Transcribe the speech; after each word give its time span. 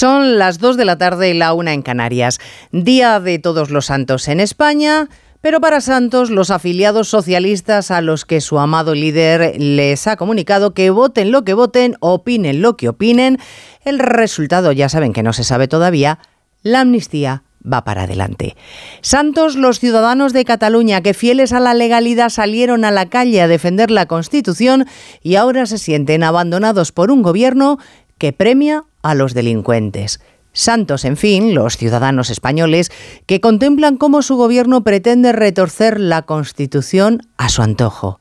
Son 0.00 0.38
las 0.38 0.58
2 0.60 0.78
de 0.78 0.86
la 0.86 0.96
tarde 0.96 1.28
y 1.28 1.34
la 1.34 1.52
una 1.52 1.74
en 1.74 1.82
Canarias. 1.82 2.38
Día 2.72 3.20
de 3.20 3.38
Todos 3.38 3.68
los 3.68 3.84
Santos 3.84 4.28
en 4.28 4.40
España. 4.40 5.10
Pero 5.42 5.60
para 5.60 5.82
Santos, 5.82 6.30
los 6.30 6.50
afiliados 6.50 7.08
socialistas 7.08 7.90
a 7.90 8.00
los 8.00 8.24
que 8.24 8.40
su 8.40 8.58
amado 8.58 8.94
líder 8.94 9.60
les 9.60 10.06
ha 10.06 10.16
comunicado 10.16 10.72
que 10.72 10.88
voten 10.88 11.30
lo 11.30 11.44
que 11.44 11.52
voten, 11.52 11.98
opinen 12.00 12.62
lo 12.62 12.78
que 12.78 12.88
opinen, 12.88 13.36
el 13.84 13.98
resultado 13.98 14.72
ya 14.72 14.88
saben 14.88 15.12
que 15.12 15.22
no 15.22 15.34
se 15.34 15.44
sabe 15.44 15.68
todavía, 15.68 16.18
la 16.62 16.80
amnistía 16.80 17.42
va 17.60 17.84
para 17.84 18.04
adelante. 18.04 18.56
Santos, 19.02 19.56
los 19.56 19.80
ciudadanos 19.80 20.32
de 20.32 20.44
Cataluña 20.44 21.02
que 21.02 21.14
fieles 21.14 21.52
a 21.52 21.60
la 21.60 21.74
legalidad 21.74 22.30
salieron 22.30 22.84
a 22.84 22.90
la 22.90 23.06
calle 23.06 23.42
a 23.42 23.48
defender 23.48 23.90
la 23.90 24.06
Constitución 24.06 24.86
y 25.22 25.36
ahora 25.36 25.66
se 25.66 25.78
sienten 25.78 26.22
abandonados 26.22 26.92
por 26.92 27.10
un 27.10 27.22
gobierno 27.22 27.78
que 28.20 28.32
premia 28.34 28.84
a 29.02 29.14
los 29.16 29.34
delincuentes. 29.34 30.20
Santos, 30.52 31.04
en 31.04 31.16
fin, 31.16 31.54
los 31.54 31.78
ciudadanos 31.78 32.28
españoles 32.28 32.92
que 33.26 33.40
contemplan 33.40 33.96
cómo 33.96 34.20
su 34.20 34.36
gobierno 34.36 34.84
pretende 34.84 35.32
retorcer 35.32 35.98
la 35.98 36.22
Constitución 36.22 37.22
a 37.38 37.48
su 37.48 37.62
antojo. 37.62 38.20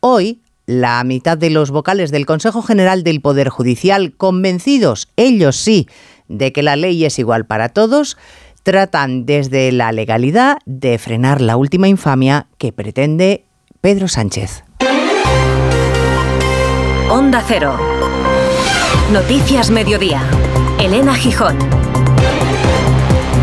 Hoy, 0.00 0.42
la 0.66 1.02
mitad 1.04 1.38
de 1.38 1.50
los 1.50 1.70
vocales 1.70 2.10
del 2.10 2.26
Consejo 2.26 2.60
General 2.60 3.04
del 3.04 3.20
Poder 3.20 3.48
Judicial, 3.48 4.14
convencidos, 4.16 5.08
ellos 5.16 5.56
sí, 5.56 5.86
de 6.28 6.52
que 6.52 6.64
la 6.64 6.74
ley 6.74 7.04
es 7.04 7.20
igual 7.20 7.46
para 7.46 7.68
todos, 7.68 8.16
tratan 8.64 9.26
desde 9.26 9.70
la 9.70 9.92
legalidad 9.92 10.58
de 10.66 10.98
frenar 10.98 11.40
la 11.40 11.56
última 11.56 11.86
infamia 11.86 12.48
que 12.58 12.72
pretende 12.72 13.44
Pedro 13.80 14.08
Sánchez. 14.08 14.64
Onda 17.08 17.44
Cero. 17.46 17.78
Noticias 19.12 19.70
Mediodía. 19.70 20.20
Elena 20.80 21.14
Gijón. 21.14 21.56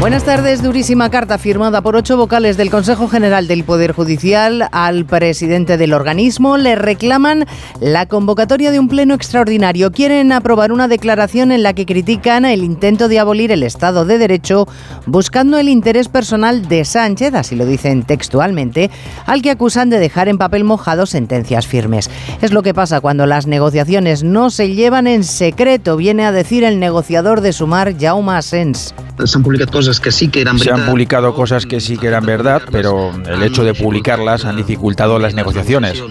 Buenas 0.04 0.26
tardes. 0.26 0.62
Durísima 0.62 1.10
carta 1.10 1.38
firmada 1.38 1.82
por 1.82 1.96
ocho 1.96 2.18
vocales 2.18 2.58
del 2.58 2.70
Consejo 2.70 3.08
General 3.08 3.48
del 3.48 3.64
Poder 3.64 3.94
Judicial 3.94 4.68
al 4.74 5.06
presidente 5.06 5.78
del 5.78 5.94
organismo. 5.94 6.58
Le 6.58 6.76
reclaman 6.76 7.46
la 7.80 8.06
convocatoria 8.08 8.72
de 8.72 8.82
un 8.82 8.90
pleno 8.90 9.14
extraordinario. 9.14 9.94
Quieren 9.94 10.34
aprobar 10.34 10.74
una 10.74 10.90
declaración 10.90 11.54
en 11.54 11.64
la 11.64 11.72
que 11.72 11.86
critican 11.86 12.44
el 12.44 12.66
intento 12.66 13.08
de 13.08 13.20
abolir 13.20 13.54
el 13.54 13.64
Estado 13.64 14.04
de 14.04 14.18
Derecho 14.18 14.68
buscando 15.06 15.58
el 15.58 15.70
interés 15.70 16.10
personal 16.10 16.68
de 16.68 16.84
Sánchez, 16.84 17.34
así 17.34 17.56
lo 17.56 17.66
dicen 17.66 18.04
textualmente, 18.04 18.92
al 19.26 19.42
que 19.42 19.52
acusan 19.52 19.90
de 19.90 20.00
dejar 20.00 20.28
en 20.28 20.38
papel 20.38 20.66
mojado 20.66 21.06
sentencias 21.06 21.66
firmes. 21.66 22.10
Es 22.42 22.52
lo 22.52 22.62
que 22.62 22.74
pasa 22.74 23.00
cuando 23.00 23.26
las 23.26 23.48
negociaciones 23.48 24.22
no 24.22 24.50
se 24.50 24.76
llevan 24.76 25.08
en 25.08 25.24
secreto, 25.24 25.96
viene 25.96 26.26
a 26.26 26.34
decir 26.34 26.66
el 26.66 26.78
negociador 26.78 27.40
de 27.40 27.54
Sumar, 27.54 27.98
Jaume 27.98 28.34
Asens. 28.34 28.94
Se 29.24 29.38
han 29.38 29.44
publicado 29.44 29.72
cosas 29.94 30.00
que 30.00 30.12
sí 30.12 30.28
que 30.30 30.42
eran 30.42 30.58
Se 30.58 30.72
han 30.72 30.86
publicado 30.86 31.34
cosas 31.34 31.66
que 31.66 31.80
sí 31.80 31.98
que 31.98 32.08
eran 32.08 32.26
verdad, 32.26 32.62
pero 32.72 33.12
el 33.28 33.44
hecho 33.44 33.64
de 33.64 33.74
publicarlas 33.74 34.46
han 34.46 34.56
dificultado 34.56 35.20
las 35.20 35.34
negociaciones. 35.34 36.02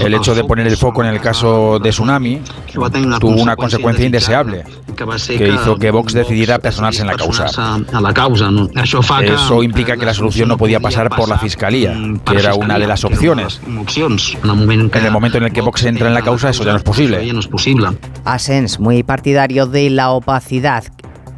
El 0.00 0.14
hecho 0.14 0.34
de 0.34 0.44
poner 0.44 0.66
el 0.66 0.76
foco 0.76 1.02
en 1.02 1.10
el 1.10 1.20
caso 1.20 1.78
de 1.78 1.90
Tsunami 1.90 2.40
tuvo 3.20 3.40
una 3.42 3.56
consecuencia 3.56 4.04
indeseable, 4.04 4.64
que 5.26 5.48
hizo 5.48 5.76
que 5.76 5.90
Vox 5.90 6.12
decidiera 6.12 6.58
personarse 6.58 7.00
en 7.02 7.06
la 7.06 7.16
causa. 7.16 7.46
Eso 9.22 9.62
implica 9.62 9.96
que 9.96 10.04
la 10.04 10.14
solución 10.14 10.48
no 10.48 10.56
podía 10.56 10.80
pasar 10.80 11.08
por 11.10 11.28
la 11.28 11.38
Fiscalía, 11.38 11.96
que 12.24 12.36
era 12.36 12.54
una 12.54 12.78
de 12.78 12.86
las 12.86 13.04
opciones. 13.04 13.60
En 13.64 15.04
el 15.04 15.10
momento 15.12 15.38
en 15.38 15.44
el 15.44 15.52
que 15.52 15.60
Vox 15.60 15.84
entra 15.84 16.08
en 16.08 16.14
la 16.14 16.22
causa, 16.22 16.50
eso 16.50 16.64
ya 16.64 16.72
no 16.72 16.78
es 16.78 16.82
posible. 16.82 17.32
Asens, 18.24 18.78
muy 18.78 19.02
partidario 19.02 19.66
de 19.66 19.90
la 19.90 20.10
opacidad. 20.10 20.84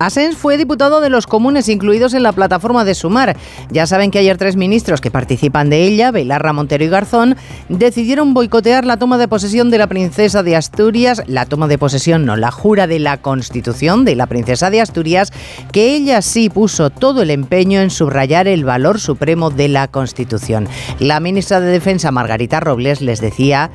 Asens 0.01 0.34
fue 0.34 0.56
diputado 0.56 1.03
de 1.03 1.11
los 1.11 1.27
comunes 1.27 1.69
incluidos 1.69 2.15
en 2.15 2.23
la 2.23 2.33
plataforma 2.33 2.87
de 2.87 2.95
Sumar. 2.95 3.37
Ya 3.70 3.87
saben 3.87 4.11
que 4.11 4.19
ayer 4.19 4.39
tres 4.39 4.57
ministros 4.57 5.03
que 5.03 5.11
participan 5.11 5.69
de 5.69 5.84
ella, 5.84 6.11
Belarra, 6.11 6.55
Montero 6.55 6.83
y 6.83 6.89
Garzón, 6.89 7.36
decidieron 7.69 8.33
boicotear 8.33 8.86
la 8.86 8.97
toma 8.97 9.19
de 9.19 9.29
posesión 9.29 9.70
de 9.70 9.77
la 9.77 9.89
princesa 9.89 10.42
de 10.42 10.57
Asturias, 10.57 11.23
la 11.27 11.45
toma 11.45 11.69
de 11.69 11.77
posesión 11.77 12.24
no, 12.24 12.35
la 12.36 12.51
jura 12.51 12.86
de 12.86 12.98
la 12.98 13.19
Constitución 13.19 14.07
de 14.07 14.17
la 14.17 14.27
princesa 14.27 14.70
de 14.70 14.80
Asturias, 14.80 15.35
que 15.70 15.95
ella 15.95 16.23
sí 16.23 16.48
puso 16.48 16.89
todo 16.89 17.20
el 17.20 17.30
empeño 17.30 17.83
en 17.83 17.91
subrayar 17.91 18.48
el 18.48 18.64
valor 18.64 19.01
supremo 19.01 19.51
de 19.51 19.69
la 19.69 19.89
Constitución. 19.89 20.67
La 20.98 21.20
ministra 21.20 21.61
de 21.61 21.70
Defensa, 21.70 22.11
Margarita 22.11 22.58
Robles, 22.58 23.03
les 23.03 23.20
decía 23.20 23.70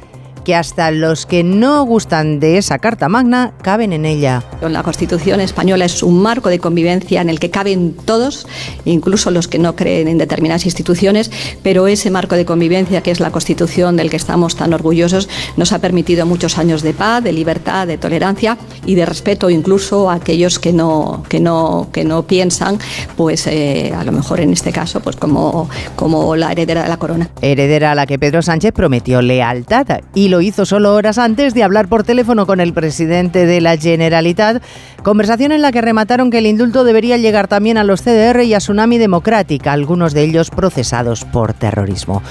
que 0.46 0.56
hasta 0.56 0.92
los 0.92 1.26
que 1.26 1.44
no 1.44 1.84
gustan 1.84 2.40
de 2.40 2.58
esa 2.58 2.80
Carta 2.80 3.10
Magna 3.10 3.54
caben 3.62 3.92
en 3.92 4.06
ella. 4.06 4.44
La 4.62 4.84
Constitución 4.84 5.42
española 5.42 5.84
es 5.84 6.04
un 6.04 6.22
marco 6.22 6.50
de 6.50 6.60
convivencia 6.60 7.20
en 7.20 7.30
el 7.30 7.40
que 7.40 7.50
caben 7.50 7.94
todos, 8.06 8.48
incluso 8.86 9.32
los 9.32 9.50
que 9.50 9.60
no 9.60 9.76
creen 9.76 10.08
en 10.08 10.18
determinadas 10.18 10.66
instituciones, 10.66 11.32
pero 11.64 11.88
ese 11.88 12.12
marco 12.12 12.36
de 12.36 12.46
convivencia 12.46 13.02
que 13.02 13.12
es 13.12 13.20
la 13.20 13.32
Constitución 13.32 13.98
del 13.98 14.10
que 14.10 14.18
estamos 14.18 14.56
tan 14.56 14.74
orgullosos 14.74 15.28
nos 15.58 15.74
ha 15.74 15.80
permitido 15.80 16.26
muchos 16.26 16.58
años 16.58 16.84
de 16.84 16.94
paz, 16.94 17.24
de 17.24 17.34
libertad, 17.34 17.88
de 17.88 17.98
tolerancia 17.98 18.58
y 18.86 18.96
de 18.96 19.06
respeto 19.06 19.50
incluso 19.50 20.10
a 20.10 20.16
aquellos 20.16 20.60
que 20.60 20.72
no, 20.72 21.24
que 21.28 21.40
no, 21.40 21.90
que 21.92 22.04
no 22.04 22.24
piensan, 22.24 22.78
pues 23.18 23.48
eh, 23.48 23.94
a 23.98 24.04
lo 24.04 24.12
mejor 24.12 24.40
en 24.40 24.54
este 24.54 24.72
caso, 24.72 25.00
pues 25.00 25.16
como, 25.16 25.70
como 25.96 26.36
la 26.36 26.52
heredera 26.52 26.84
de 26.84 26.90
la 26.90 26.98
corona. 26.98 27.30
Heredera 27.42 27.94
a 27.94 27.96
la 27.96 28.06
que 28.06 28.20
Pedro 28.20 28.44
Sánchez 28.44 28.72
prometió 28.74 29.22
lealtad 29.24 29.88
y 30.14 30.28
lo 30.28 30.35
hizo 30.42 30.66
solo 30.66 30.94
horas 30.94 31.18
antes 31.18 31.54
de 31.54 31.64
hablar 31.64 31.88
por 31.88 32.04
teléfono 32.04 32.46
con 32.46 32.60
el 32.60 32.74
presidente 32.74 33.46
de 33.46 33.62
la 33.62 33.78
Generalitat, 33.78 34.64
conversación 35.04 35.52
en 35.52 35.62
la 35.62 35.72
que 35.72 35.82
remataron 35.82 36.32
que 36.32 36.40
el 36.40 36.46
indulto 36.46 36.84
debería 36.84 37.18
llegar 37.18 37.48
también 37.48 37.78
a 37.78 37.84
los 37.84 38.02
CDR 38.02 38.44
y 38.44 38.54
a 38.54 38.60
Tsunami 38.60 38.98
Democrática, 38.98 39.72
algunos 39.72 40.14
de 40.14 40.24
ellos 40.24 40.50
procesados 40.50 41.26
por 41.26 41.54
terrorismo. 41.54 42.22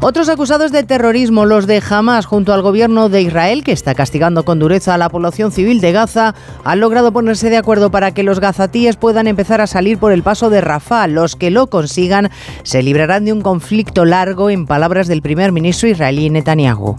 Otros 0.00 0.28
acusados 0.28 0.72
de 0.72 0.82
terrorismo, 0.84 1.44
los 1.46 1.66
de 1.66 1.82
Hamas, 1.88 2.26
junto 2.26 2.52
al 2.52 2.62
gobierno 2.62 3.08
de 3.08 3.22
Israel, 3.22 3.64
que 3.64 3.72
está 3.72 3.94
castigando 3.94 4.44
con 4.44 4.58
dureza 4.58 4.94
a 4.94 4.98
la 4.98 5.08
población 5.08 5.52
civil 5.52 5.80
de 5.80 5.92
Gaza, 5.92 6.34
han 6.64 6.80
logrado 6.80 7.12
ponerse 7.12 7.50
de 7.50 7.56
acuerdo 7.56 7.90
para 7.90 8.12
que 8.12 8.22
los 8.22 8.40
gazatíes 8.40 8.96
puedan 8.96 9.26
empezar 9.26 9.60
a 9.60 9.66
salir 9.66 9.98
por 9.98 10.12
el 10.12 10.22
paso 10.22 10.50
de 10.50 10.60
Rafah. 10.60 11.06
Los 11.06 11.36
que 11.36 11.50
lo 11.50 11.68
consigan 11.68 12.30
se 12.62 12.82
librarán 12.82 13.24
de 13.24 13.32
un 13.32 13.40
conflicto 13.40 14.04
largo, 14.04 14.50
en 14.50 14.66
palabras 14.66 15.06
del 15.08 15.22
primer 15.22 15.52
ministro 15.52 15.88
israelí 15.88 16.30
Netanyahu. 16.30 16.96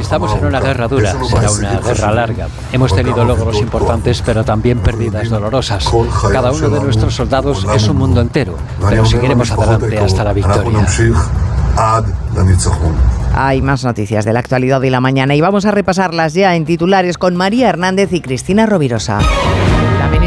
Estamos 0.00 0.34
en 0.36 0.46
una 0.46 0.60
guerra 0.60 0.88
dura, 0.88 1.12
será 1.12 1.50
una 1.50 1.80
guerra 1.80 2.12
larga. 2.12 2.48
Hemos 2.72 2.94
tenido 2.94 3.24
logros 3.24 3.60
importantes, 3.60 4.22
pero 4.22 4.44
también 4.44 4.78
pérdidas 4.80 5.28
dolorosas. 5.28 5.88
Cada 6.32 6.52
uno 6.52 6.70
de 6.70 6.80
nuestros 6.80 7.14
soldados 7.14 7.66
es 7.74 7.88
un 7.88 7.96
mundo 7.96 8.20
entero, 8.20 8.56
pero 8.88 9.04
seguiremos 9.04 9.50
adelante 9.50 9.98
hasta 9.98 10.24
la 10.24 10.32
victoria. 10.32 10.86
Hay 13.36 13.62
más 13.62 13.84
noticias 13.84 14.24
de 14.24 14.32
la 14.32 14.38
actualidad 14.40 14.80
de 14.80 14.90
la 14.90 15.00
mañana 15.00 15.34
y 15.34 15.40
vamos 15.40 15.66
a 15.66 15.72
repasarlas 15.72 16.34
ya 16.34 16.54
en 16.54 16.64
titulares 16.64 17.18
con 17.18 17.34
María 17.34 17.68
Hernández 17.68 18.12
y 18.12 18.20
Cristina 18.20 18.64
Rovirosa. 18.66 19.18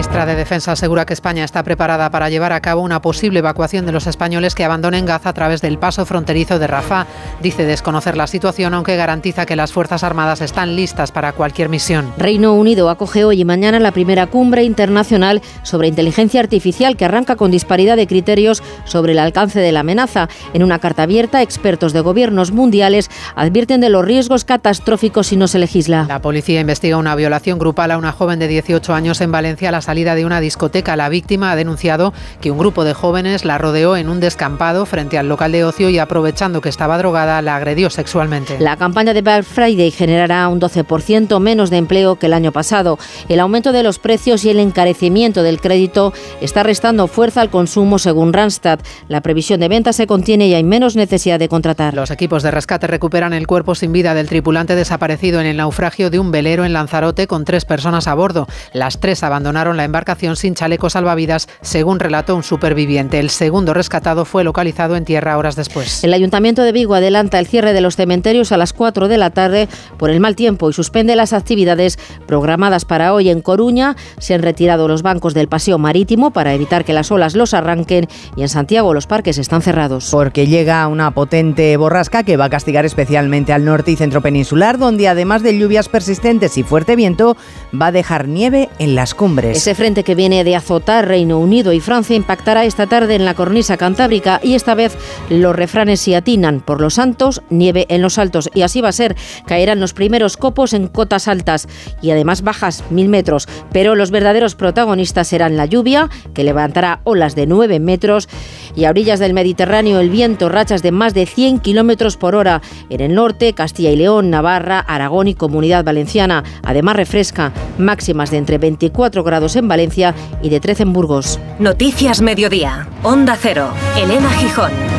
La 0.08 0.24
ministra 0.24 0.34
de 0.34 0.40
Defensa 0.40 0.72
asegura 0.72 1.06
que 1.06 1.14
España 1.14 1.44
está 1.44 1.64
preparada 1.64 2.10
para 2.10 2.30
llevar 2.30 2.54
a 2.54 2.62
cabo 2.62 2.82
una 2.82 3.02
posible 3.02 3.40
evacuación 3.40 3.86
de 3.86 3.92
los 3.92 4.08
españoles 4.08 4.56
que 4.56 4.64
abandonen 4.64 5.06
Gaza 5.06 5.30
a 5.30 5.34
través 5.34 5.62
del 5.62 5.78
paso 5.78 6.06
fronterizo 6.06 6.60
de 6.60 6.66
Rafah. 6.66 7.06
Dice 7.42 7.66
desconocer 7.66 8.16
la 8.16 8.26
situación, 8.26 8.74
aunque 8.74 8.96
garantiza 8.96 9.46
que 9.46 9.58
las 9.58 9.74
Fuerzas 9.74 10.04
Armadas 10.04 10.40
están 10.40 10.78
listas 10.78 11.12
para 11.12 11.34
cualquier 11.34 11.68
misión. 11.68 12.14
Reino 12.18 12.54
Unido 12.54 12.90
acoge 12.90 13.26
hoy 13.26 13.42
y 13.42 13.46
mañana 13.46 13.80
la 13.80 13.92
primera 13.92 14.28
cumbre 14.28 14.64
internacional 14.64 15.42
sobre 15.62 15.90
inteligencia 15.90 16.40
artificial 16.40 16.96
que 16.96 17.04
arranca 17.06 17.36
con 17.36 17.52
disparidad 17.52 17.98
de 17.98 18.08
criterios 18.08 18.64
sobre 18.86 19.12
el 19.12 19.20
alcance 19.20 19.60
de 19.60 19.74
la 19.74 19.82
amenaza. 19.82 20.30
En 20.54 20.64
una 20.64 20.80
carta 20.80 21.04
abierta, 21.04 21.42
expertos 21.42 21.92
de 21.92 22.00
gobiernos 22.00 22.52
mundiales 22.52 23.12
advierten 23.36 23.82
de 23.82 23.90
los 23.90 24.06
riesgos 24.06 24.46
catastróficos 24.46 25.28
si 25.28 25.36
no 25.36 25.50
se 25.50 25.60
legisla. 25.60 26.06
La 26.08 26.22
policía 26.22 26.62
investiga 26.62 26.96
una 26.96 27.14
violación 27.14 27.60
grupal 27.60 27.92
a 27.92 27.98
una 27.98 28.14
joven 28.14 28.40
de 28.40 28.48
18 28.48 28.94
años 28.94 29.20
en 29.20 29.34
Valencia 29.34 29.68
a 29.70 29.74
la 29.74 29.82
salida 29.82 29.97
de 29.98 30.26
una 30.26 30.40
discoteca. 30.40 30.96
La 30.96 31.10
víctima 31.10 31.52
ha 31.52 31.56
denunciado 31.56 32.14
que 32.40 32.52
un 32.52 32.58
grupo 32.60 32.84
de 32.84 32.94
jóvenes 32.94 33.46
la 33.46 33.58
rodeó 33.58 33.98
en 33.98 34.10
un 34.10 34.20
descampado 34.20 34.86
frente 34.86 35.18
al 35.18 35.28
local 35.28 35.52
de 35.52 35.64
ocio 35.64 35.90
y 35.90 35.98
aprovechando 35.98 36.62
que 36.62 36.70
estaba 36.70 37.00
drogada 37.00 37.42
la 37.42 37.56
agredió 37.56 37.90
sexualmente. 37.90 38.58
La 38.60 38.78
campaña 38.78 39.14
de 39.14 39.22
Black 39.22 39.44
Friday 39.44 39.90
generará 39.90 40.48
un 40.50 40.62
12% 40.62 41.40
menos 41.40 41.72
de 41.72 41.78
empleo 41.78 42.18
que 42.18 42.28
el 42.28 42.34
año 42.34 42.52
pasado. 42.52 43.00
El 43.28 43.40
aumento 43.40 43.72
de 43.72 43.82
los 43.82 43.98
precios 43.98 44.46
y 44.46 44.52
el 44.52 44.60
encarecimiento 44.60 45.42
del 45.42 45.60
crédito 45.60 46.14
está 46.42 46.62
restando 46.62 47.08
fuerza 47.08 47.42
al 47.42 47.50
consumo 47.50 47.98
según 47.98 48.34
Randstad. 48.34 48.80
La 49.08 49.22
previsión 49.22 49.60
de 49.60 49.68
ventas 49.68 49.96
se 49.96 50.06
contiene 50.06 50.48
y 50.48 50.54
hay 50.54 50.64
menos 50.64 50.96
necesidad 50.96 51.40
de 51.40 51.50
contratar. 51.50 51.96
Los 51.96 52.12
equipos 52.12 52.44
de 52.44 52.52
rescate 52.52 52.86
recuperan 52.86 53.34
el 53.34 53.48
cuerpo 53.48 53.74
sin 53.74 53.92
vida 53.92 54.14
del 54.14 54.30
tripulante 54.30 54.76
desaparecido 54.76 55.42
en 55.42 55.48
el 55.48 55.58
naufragio 55.58 56.12
de 56.12 56.20
un 56.20 56.32
velero 56.32 56.66
en 56.66 56.74
Lanzarote 56.74 57.26
con 57.26 57.46
tres 57.46 57.66
personas 57.66 58.08
a 58.08 58.14
bordo. 58.14 58.48
Las 58.74 59.00
tres 59.00 59.24
abandonaron 59.24 59.78
la 59.78 59.87
embarcación 59.88 60.36
sin 60.36 60.54
chaleco 60.54 60.90
salvavidas, 60.90 61.50
según 61.62 62.00
relató 62.00 62.36
un 62.36 62.44
superviviente. 62.44 63.20
El 63.20 63.32
segundo 63.32 63.74
rescatado 63.74 64.24
fue 64.26 64.44
localizado 64.44 64.96
en 64.96 65.06
tierra 65.06 65.38
horas 65.38 65.56
después. 65.56 66.04
El 66.04 66.14
Ayuntamiento 66.14 66.62
de 66.62 66.72
Vigo 66.72 66.94
adelanta 66.94 67.40
el 67.40 67.48
cierre 67.48 67.74
de 67.74 67.82
los 67.82 67.96
cementerios 67.96 68.52
a 68.52 68.58
las 68.58 68.74
4 68.74 69.08
de 69.08 69.18
la 69.18 69.32
tarde 69.32 69.68
por 69.98 70.10
el 70.10 70.20
mal 70.20 70.36
tiempo 70.36 70.70
y 70.70 70.74
suspende 70.74 71.16
las 71.16 71.34
actividades 71.34 71.98
programadas 72.28 72.86
para 72.86 73.14
hoy 73.14 73.30
en 73.30 73.42
Coruña. 73.42 73.96
Se 74.20 74.34
han 74.34 74.44
retirado 74.44 74.88
los 74.88 75.02
bancos 75.02 75.34
del 75.34 75.48
paseo 75.48 75.78
marítimo 75.78 76.32
para 76.32 76.54
evitar 76.54 76.86
que 76.86 76.94
las 76.94 77.12
olas 77.12 77.36
los 77.36 77.54
arranquen 77.54 78.08
y 78.36 78.42
en 78.44 78.50
Santiago 78.50 78.94
los 78.94 79.08
parques 79.08 79.38
están 79.38 79.62
cerrados. 79.62 80.10
Porque 80.12 80.48
llega 80.48 80.88
una 80.88 81.12
potente 81.12 81.76
borrasca 81.78 82.24
que 82.24 82.38
va 82.38 82.46
a 82.46 82.50
castigar 82.50 82.86
especialmente 82.86 83.54
al 83.54 83.66
norte 83.66 83.92
y 83.92 83.96
centro 83.96 84.22
peninsular, 84.22 84.78
donde 84.78 85.08
además 85.08 85.44
de 85.44 85.58
lluvias 85.58 85.90
persistentes 85.90 86.58
y 86.58 86.64
fuerte 86.64 86.96
viento, 86.96 87.38
va 87.80 87.88
a 87.88 87.92
dejar 87.92 88.28
nieve 88.28 88.70
en 88.80 88.96
las 88.96 89.14
cumbres. 89.14 89.58
Ese 89.58 89.74
frente 89.78 90.04
que 90.04 90.16
viene 90.16 90.44
de 90.44 90.56
azotar 90.56 91.08
Reino 91.08 91.38
Unido 91.38 91.72
y 91.72 91.80
Francia 91.80 92.16
impactará 92.16 92.66
esta 92.66 92.88
tarde 92.88 93.14
en 93.14 93.26
la 93.26 93.36
cornisa 93.36 93.78
cantábrica 93.78 94.40
y 94.42 94.56
esta 94.56 94.74
vez 94.74 94.98
los 95.30 95.56
refranes 95.56 96.00
se 96.00 96.16
atinan 96.16 96.62
por 96.62 96.82
los 96.82 96.96
santos, 96.96 97.44
nieve 97.52 97.86
en 97.90 98.02
los 98.02 98.18
altos 98.18 98.50
y 98.56 98.64
así 98.64 98.82
va 98.82 98.90
a 98.90 98.92
ser. 98.92 99.16
Caerán 99.46 99.80
los 99.80 99.94
primeros 99.94 100.36
copos 100.36 100.74
en 100.74 100.88
cotas 100.88 101.28
altas 101.28 101.68
y 102.02 102.10
además 102.10 102.42
bajas 102.42 102.84
mil 102.90 103.08
metros, 103.08 103.48
pero 103.72 103.94
los 103.94 104.10
verdaderos 104.10 104.56
protagonistas 104.56 105.28
serán 105.28 105.58
la 105.58 105.68
lluvia, 105.68 106.10
que 106.34 106.44
levantará 106.44 107.02
olas 107.04 107.36
de 107.36 107.46
9 107.46 107.80
metros 107.80 108.30
y 108.78 108.86
a 108.86 108.92
orillas 108.92 109.20
del 109.20 109.34
Mediterráneo 109.34 110.00
el 110.00 110.10
viento, 110.10 110.48
rachas 110.48 110.84
de 110.84 110.92
más 110.92 111.14
de 111.14 111.26
100 111.26 111.60
kilómetros 111.60 112.16
por 112.16 112.36
hora 112.36 112.62
en 112.90 113.02
el 113.02 113.16
norte, 113.16 113.54
Castilla 113.54 113.90
y 113.90 113.98
León, 113.98 114.30
Navarra, 114.30 114.80
Aragón 114.80 115.28
y 115.28 115.34
Comunidad 115.34 115.84
Valenciana. 115.84 116.44
Además 116.64 116.96
refresca, 116.96 117.52
máximas 117.80 118.30
de 118.32 118.38
entre 118.38 118.60
24 118.60 119.24
grados 119.24 119.56
en 119.56 119.68
Valencia 119.68 120.14
y 120.44 120.50
de 120.50 120.60
13 120.60 120.84
en 120.84 120.94
Burgos. 120.94 121.40
Noticias 121.60 122.22
Mediodía, 122.22 122.88
Onda 123.04 123.36
Cero, 123.42 123.72
Elena 123.98 124.30
Gijón. 124.30 124.97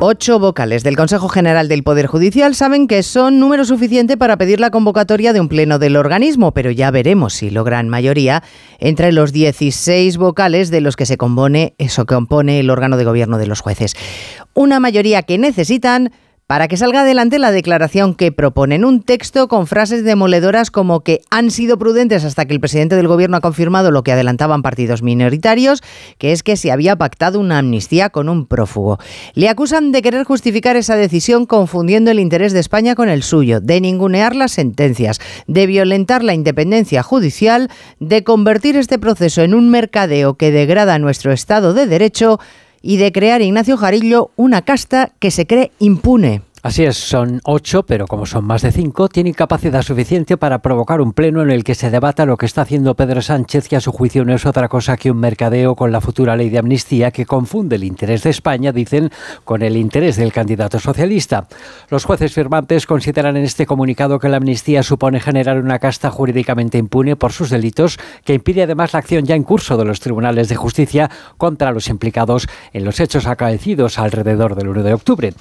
Ocho 0.00 0.38
vocales 0.38 0.82
del 0.82 0.96
Consejo 0.96 1.28
General 1.28 1.68
del 1.68 1.82
Poder 1.82 2.06
Judicial 2.06 2.54
saben 2.54 2.88
que 2.88 3.02
son 3.02 3.38
número 3.38 3.64
suficiente 3.64 4.16
para 4.16 4.36
pedir 4.36 4.60
la 4.60 4.70
convocatoria 4.70 5.32
de 5.32 5.40
un 5.40 5.48
pleno 5.48 5.78
del 5.78 5.96
organismo, 5.96 6.52
pero 6.52 6.70
ya 6.70 6.90
veremos 6.90 7.34
si 7.34 7.50
logran 7.50 7.88
mayoría 7.88 8.42
entre 8.80 9.12
los 9.12 9.32
16 9.32 10.16
vocales 10.16 10.70
de 10.70 10.80
los 10.80 10.96
que 10.96 11.06
se 11.06 11.16
compone, 11.16 11.74
eso 11.78 12.06
compone 12.06 12.60
el 12.60 12.70
órgano 12.70 12.96
de 12.96 13.04
gobierno 13.04 13.38
de 13.38 13.46
los 13.46 13.60
jueces. 13.60 13.94
Una 14.52 14.80
mayoría 14.80 15.22
que 15.22 15.38
necesitan 15.38 16.10
para 16.54 16.68
que 16.68 16.76
salga 16.76 17.00
adelante 17.00 17.40
la 17.40 17.50
declaración 17.50 18.14
que 18.14 18.30
proponen. 18.30 18.84
Un 18.84 19.02
texto 19.02 19.48
con 19.48 19.66
frases 19.66 20.04
demoledoras 20.04 20.70
como 20.70 21.00
que 21.00 21.20
han 21.28 21.50
sido 21.50 21.78
prudentes 21.78 22.24
hasta 22.24 22.44
que 22.44 22.54
el 22.54 22.60
presidente 22.60 22.94
del 22.94 23.08
gobierno 23.08 23.36
ha 23.36 23.40
confirmado 23.40 23.90
lo 23.90 24.04
que 24.04 24.12
adelantaban 24.12 24.62
partidos 24.62 25.02
minoritarios, 25.02 25.82
que 26.16 26.30
es 26.30 26.44
que 26.44 26.56
se 26.56 26.70
había 26.70 26.94
pactado 26.94 27.40
una 27.40 27.58
amnistía 27.58 28.10
con 28.10 28.28
un 28.28 28.46
prófugo. 28.46 29.00
Le 29.34 29.48
acusan 29.48 29.90
de 29.90 30.00
querer 30.00 30.22
justificar 30.22 30.76
esa 30.76 30.94
decisión 30.94 31.44
confundiendo 31.44 32.12
el 32.12 32.20
interés 32.20 32.52
de 32.52 32.60
España 32.60 32.94
con 32.94 33.08
el 33.08 33.24
suyo, 33.24 33.60
de 33.60 33.80
ningunear 33.80 34.36
las 34.36 34.52
sentencias, 34.52 35.20
de 35.48 35.66
violentar 35.66 36.22
la 36.22 36.34
independencia 36.34 37.02
judicial, 37.02 37.68
de 37.98 38.22
convertir 38.22 38.76
este 38.76 39.00
proceso 39.00 39.42
en 39.42 39.54
un 39.54 39.70
mercadeo 39.70 40.34
que 40.34 40.52
degrada 40.52 41.00
nuestro 41.00 41.32
Estado 41.32 41.74
de 41.74 41.88
Derecho 41.88 42.38
y 42.84 42.98
de 42.98 43.12
crear 43.12 43.40
Ignacio 43.40 43.78
Jarillo 43.78 44.30
una 44.36 44.60
casta 44.60 45.10
que 45.18 45.30
se 45.30 45.46
cree 45.46 45.72
impune. 45.78 46.42
Así 46.64 46.82
es, 46.82 46.96
son 46.96 47.42
ocho, 47.44 47.82
pero 47.82 48.06
como 48.06 48.24
son 48.24 48.46
más 48.46 48.62
de 48.62 48.72
cinco, 48.72 49.10
tienen 49.10 49.34
capacidad 49.34 49.82
suficiente 49.82 50.38
para 50.38 50.60
provocar 50.60 51.02
un 51.02 51.12
pleno 51.12 51.42
en 51.42 51.50
el 51.50 51.62
que 51.62 51.74
se 51.74 51.90
debata 51.90 52.24
lo 52.24 52.38
que 52.38 52.46
está 52.46 52.62
haciendo 52.62 52.94
Pedro 52.94 53.20
Sánchez, 53.20 53.68
que 53.68 53.76
a 53.76 53.82
su 53.82 53.92
juicio 53.92 54.24
no 54.24 54.34
es 54.34 54.46
otra 54.46 54.70
cosa 54.70 54.96
que 54.96 55.10
un 55.10 55.18
mercadeo 55.18 55.76
con 55.76 55.92
la 55.92 56.00
futura 56.00 56.36
ley 56.36 56.48
de 56.48 56.58
amnistía 56.58 57.10
que 57.10 57.26
confunde 57.26 57.76
el 57.76 57.84
interés 57.84 58.22
de 58.22 58.30
España, 58.30 58.72
dicen, 58.72 59.10
con 59.44 59.60
el 59.60 59.76
interés 59.76 60.16
del 60.16 60.32
candidato 60.32 60.78
socialista. 60.78 61.48
Los 61.90 62.06
jueces 62.06 62.32
firmantes 62.32 62.86
consideran 62.86 63.36
en 63.36 63.44
este 63.44 63.66
comunicado 63.66 64.18
que 64.18 64.30
la 64.30 64.38
amnistía 64.38 64.82
supone 64.82 65.20
generar 65.20 65.58
una 65.58 65.78
casta 65.78 66.10
jurídicamente 66.10 66.78
impune 66.78 67.14
por 67.14 67.32
sus 67.32 67.50
delitos, 67.50 67.98
que 68.24 68.32
impide 68.32 68.62
además 68.62 68.94
la 68.94 69.00
acción 69.00 69.26
ya 69.26 69.34
en 69.34 69.42
curso 69.42 69.76
de 69.76 69.84
los 69.84 70.00
tribunales 70.00 70.48
de 70.48 70.56
justicia 70.56 71.10
contra 71.36 71.72
los 71.72 71.88
implicados 71.88 72.48
en 72.72 72.86
los 72.86 73.00
hechos 73.00 73.26
acaecidos 73.26 73.98
alrededor 73.98 74.54
del 74.54 74.68
1 74.68 74.82
de 74.82 74.94
octubre. 74.94 75.34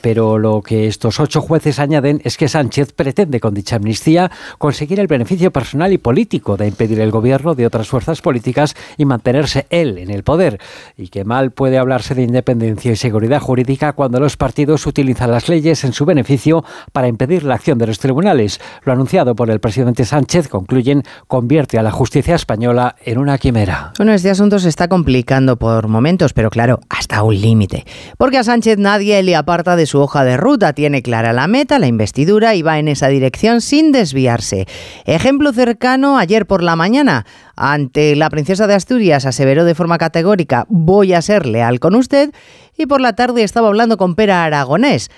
Pero 0.00 0.21
lo 0.22 0.62
que 0.62 0.86
estos 0.86 1.20
ocho 1.20 1.40
jueces 1.40 1.78
añaden 1.78 2.20
es 2.24 2.36
que 2.36 2.48
Sánchez 2.48 2.92
pretende 2.92 3.40
con 3.40 3.54
dicha 3.54 3.76
amnistía 3.76 4.30
conseguir 4.58 5.00
el 5.00 5.06
beneficio 5.06 5.50
personal 5.50 5.92
y 5.92 5.98
político 5.98 6.56
de 6.56 6.68
impedir 6.68 7.00
el 7.00 7.10
gobierno 7.10 7.54
de 7.54 7.66
otras 7.66 7.88
fuerzas 7.88 8.20
políticas 8.20 8.74
y 8.96 9.04
mantenerse 9.04 9.66
él 9.70 9.98
en 9.98 10.10
el 10.10 10.22
poder. 10.22 10.60
Y 10.96 11.08
que 11.08 11.24
mal 11.24 11.50
puede 11.50 11.78
hablarse 11.78 12.14
de 12.14 12.22
independencia 12.22 12.92
y 12.92 12.96
seguridad 12.96 13.40
jurídica 13.40 13.92
cuando 13.92 14.20
los 14.20 14.36
partidos 14.36 14.86
utilizan 14.86 15.30
las 15.30 15.48
leyes 15.48 15.84
en 15.84 15.92
su 15.92 16.04
beneficio 16.04 16.64
para 16.92 17.08
impedir 17.08 17.42
la 17.42 17.54
acción 17.54 17.78
de 17.78 17.86
los 17.86 17.98
tribunales. 17.98 18.60
Lo 18.84 18.92
anunciado 18.92 19.34
por 19.34 19.50
el 19.50 19.60
presidente 19.60 20.04
Sánchez, 20.04 20.48
concluyen, 20.48 21.02
convierte 21.26 21.78
a 21.78 21.82
la 21.82 21.90
justicia 21.90 22.34
española 22.34 22.96
en 23.04 23.18
una 23.18 23.38
quimera. 23.38 23.92
Bueno, 23.98 24.12
este 24.12 24.30
asunto 24.30 24.58
se 24.58 24.68
está 24.68 24.88
complicando 24.88 25.56
por 25.56 25.88
momentos, 25.88 26.32
pero 26.32 26.50
claro, 26.50 26.80
hasta 26.88 27.22
un 27.22 27.40
límite. 27.40 27.84
Porque 28.18 28.38
a 28.38 28.44
Sánchez 28.44 28.78
nadie 28.78 29.22
le 29.22 29.36
aparta 29.36 29.76
de 29.76 29.86
su 29.86 30.00
de 30.20 30.36
ruta, 30.36 30.74
tiene 30.74 31.02
clara 31.02 31.32
la 31.32 31.46
meta, 31.46 31.78
la 31.78 31.86
investidura 31.86 32.54
y 32.54 32.62
va 32.62 32.78
en 32.78 32.88
esa 32.88 33.08
dirección 33.08 33.60
sin 33.62 33.90
desviarse. 33.90 34.66
Ejemplo 35.06 35.52
cercano 35.52 36.18
ayer 36.18 36.46
por 36.46 36.62
la 36.62 36.76
mañana, 36.76 37.24
ante 37.56 38.14
la 38.14 38.28
princesa 38.28 38.66
de 38.66 38.74
Asturias 38.74 39.24
aseveró 39.24 39.64
de 39.64 39.74
forma 39.74 39.98
categórica 39.98 40.66
voy 40.68 41.14
a 41.14 41.22
ser 41.22 41.46
leal 41.46 41.80
con 41.80 41.94
usted 41.94 42.32
y 42.76 42.86
por 42.86 43.00
la 43.00 43.14
tarde 43.14 43.42
estaba 43.42 43.68
hablando 43.68 43.96
con 43.96 44.14
Pera 44.14 44.44
Aragonés. 44.44 45.10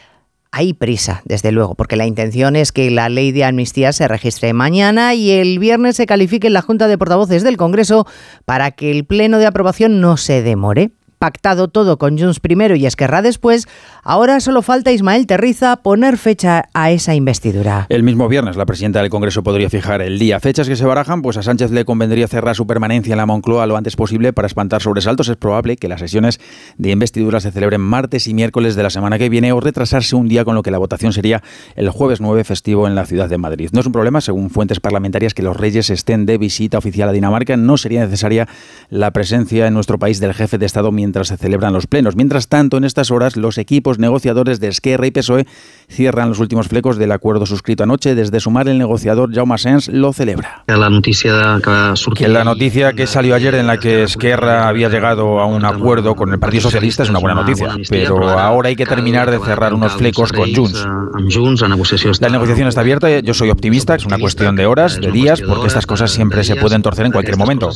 Hay 0.57 0.73
prisa, 0.73 1.21
desde 1.25 1.51
luego, 1.51 1.75
porque 1.75 1.97
la 1.97 2.07
intención 2.07 2.55
es 2.55 2.71
que 2.71 2.89
la 2.93 3.09
ley 3.09 3.33
de 3.33 3.45
amnistía 3.45 3.93
se 3.93 4.07
registre 4.07 4.53
mañana 4.53 5.13
y 5.13 5.33
el 5.33 5.59
viernes 5.59 5.97
se 5.97 6.07
califique 6.07 6.47
en 6.47 6.53
la 6.53 6.63
Junta 6.63 6.87
de 6.87 6.97
Portavoces 6.97 7.43
del 7.43 7.57
Congreso 7.57 8.07
para 8.45 8.71
que 8.71 8.93
el 8.93 9.05
pleno 9.05 9.39
de 9.39 9.47
aprobación 9.47 10.01
no 10.01 10.17
se 10.17 10.43
demore 10.43 10.93
pactado 11.25 11.69
todo 11.69 11.97
con 11.97 12.19
Junts 12.19 12.39
primero 12.39 12.77
y 12.77 12.85
Esquerra 12.85 13.23
después, 13.23 13.67
ahora 14.05 14.41
solo 14.41 14.63
falta 14.63 14.93
Ismael 14.93 15.27
Terriza 15.27 15.77
poner 15.77 16.19
fecha 16.19 16.67
a 16.75 16.91
esa 16.91 17.15
investidura. 17.15 17.87
El 17.89 18.03
mismo 18.03 18.29
viernes 18.29 18.57
la 18.57 18.67
presidenta 18.67 19.01
del 19.01 19.11
Congreso 19.11 19.43
podría 19.43 19.71
fijar 19.71 20.03
el 20.03 20.19
día. 20.19 20.39
Fechas 20.41 20.69
que 20.69 20.77
se 20.77 20.85
barajan, 20.85 21.23
pues 21.23 21.37
a 21.37 21.43
Sánchez 21.43 21.71
le 21.71 21.85
convendría 21.85 22.29
cerrar 22.29 22.55
su 22.55 22.67
permanencia 22.67 23.13
en 23.13 23.19
la 23.19 23.27
Moncloa 23.27 23.67
lo 23.67 23.77
antes 23.77 23.97
posible 23.97 24.33
para 24.33 24.47
espantar 24.47 24.83
sobresaltos. 24.83 25.29
Es 25.29 25.37
probable 25.37 25.77
que 25.77 25.89
las 25.89 26.01
sesiones 26.01 26.41
de 26.77 26.91
investidura 26.91 27.41
se 27.41 27.51
celebren 27.51 27.81
martes 27.81 28.27
y 28.27 28.35
miércoles 28.35 28.77
de 28.77 28.83
la 28.83 28.91
semana 28.91 29.19
que 29.19 29.29
viene 29.29 29.53
o 29.53 29.61
retrasarse 29.61 30.15
un 30.17 30.29
día 30.29 30.45
con 30.45 30.55
lo 30.55 30.63
que 30.63 30.71
la 30.71 30.79
votación 30.79 31.13
sería 31.13 31.43
el 31.77 31.91
jueves 31.91 32.21
9 32.21 32.45
festivo 32.45 32.87
en 32.87 32.95
la 32.95 33.07
ciudad 33.07 33.29
de 33.29 33.39
Madrid. 33.39 33.71
No 33.73 33.81
es 33.81 33.87
un 33.87 33.93
problema, 33.93 34.21
según 34.21 34.51
fuentes 34.51 34.81
parlamentarias, 34.81 35.35
que 35.35 35.43
los 35.43 35.57
reyes 35.57 35.91
estén 35.91 36.27
de 36.27 36.39
visita 36.39 36.79
oficial 36.79 37.09
a 37.09 37.13
Dinamarca. 37.13 37.57
No 37.57 37.77
sería 37.77 38.05
necesaria 38.05 38.49
la 38.91 39.11
presencia 39.13 39.67
en 39.67 39.75
nuestro 39.75 39.99
país 39.99 40.21
del 40.21 40.35
jefe 40.35 40.59
de 40.59 40.67
Estado 40.67 40.93
mientras 40.93 41.29
se 41.29 41.37
celebran 41.37 41.73
los 41.73 41.87
plenos. 41.87 42.17
Mientras 42.17 42.49
tanto, 42.49 42.77
en 42.77 42.85
estas 42.85 43.11
horas, 43.11 43.37
los 43.37 43.59
equipos 43.59 43.94
negociadores 43.99 44.61
de 44.61 44.69
Esquerra 44.69 45.07
y 45.07 45.11
PSOE 45.11 45.47
cierran 45.89 46.29
los 46.29 46.39
últimos 46.39 46.69
flecos 46.69 46.97
del 46.97 47.13
acuerdo 47.13 47.47
suscrito 47.47 47.83
anoche. 47.83 48.15
Desde 48.15 48.41
Sumar, 48.41 48.69
el 48.69 48.79
negociador 48.79 49.35
Jaume 49.35 49.59
Sens 49.59 49.89
lo 49.89 50.13
celebra. 50.13 50.65
La 50.67 50.91
noticia 50.91 51.61
que, 52.15 52.29
la 52.29 52.45
noticia 52.45 52.93
que 52.93 53.07
salió 53.07 53.35
ayer 53.35 53.55
en 53.55 53.67
la 53.67 53.79
que 53.79 54.05
Esquerra 54.05 54.69
había 54.69 54.89
llegado 54.89 55.41
a 55.41 55.47
un 55.47 55.65
acuerdo 55.65 56.15
con 56.15 56.33
el 56.33 56.39
Partido 56.39 56.63
Socialista 56.63 57.03
es 57.03 57.11
una 57.11 57.19
buena 57.19 57.35
noticia, 57.35 57.77
pero 57.89 58.29
ahora 58.39 58.69
hay 58.69 58.77
que 58.77 58.87
terminar 58.87 59.31
de 59.31 59.39
cerrar 59.39 59.75
unos 59.75 59.95
flecos 59.95 60.33
con 60.33 60.55
Junts. 60.55 60.87
La 62.21 62.29
negociación 62.29 62.69
está 62.69 62.81
abierta, 62.81 63.21
yo 63.21 63.35
soy 63.35 63.51
optimista, 63.51 63.95
es 63.95 64.07
una 64.07 64.19
cuestión 64.19 64.57
de 64.57 64.67
horas, 64.67 65.01
de 65.01 65.11
días, 65.11 65.41
porque 65.41 65.67
estas 65.67 65.87
cosas 65.87 66.11
siempre 66.11 66.45
se 66.45 66.57
pueden 66.57 66.83
torcer 66.83 67.07
en 67.07 67.13
cualquier 67.13 67.37
momento. 67.37 67.71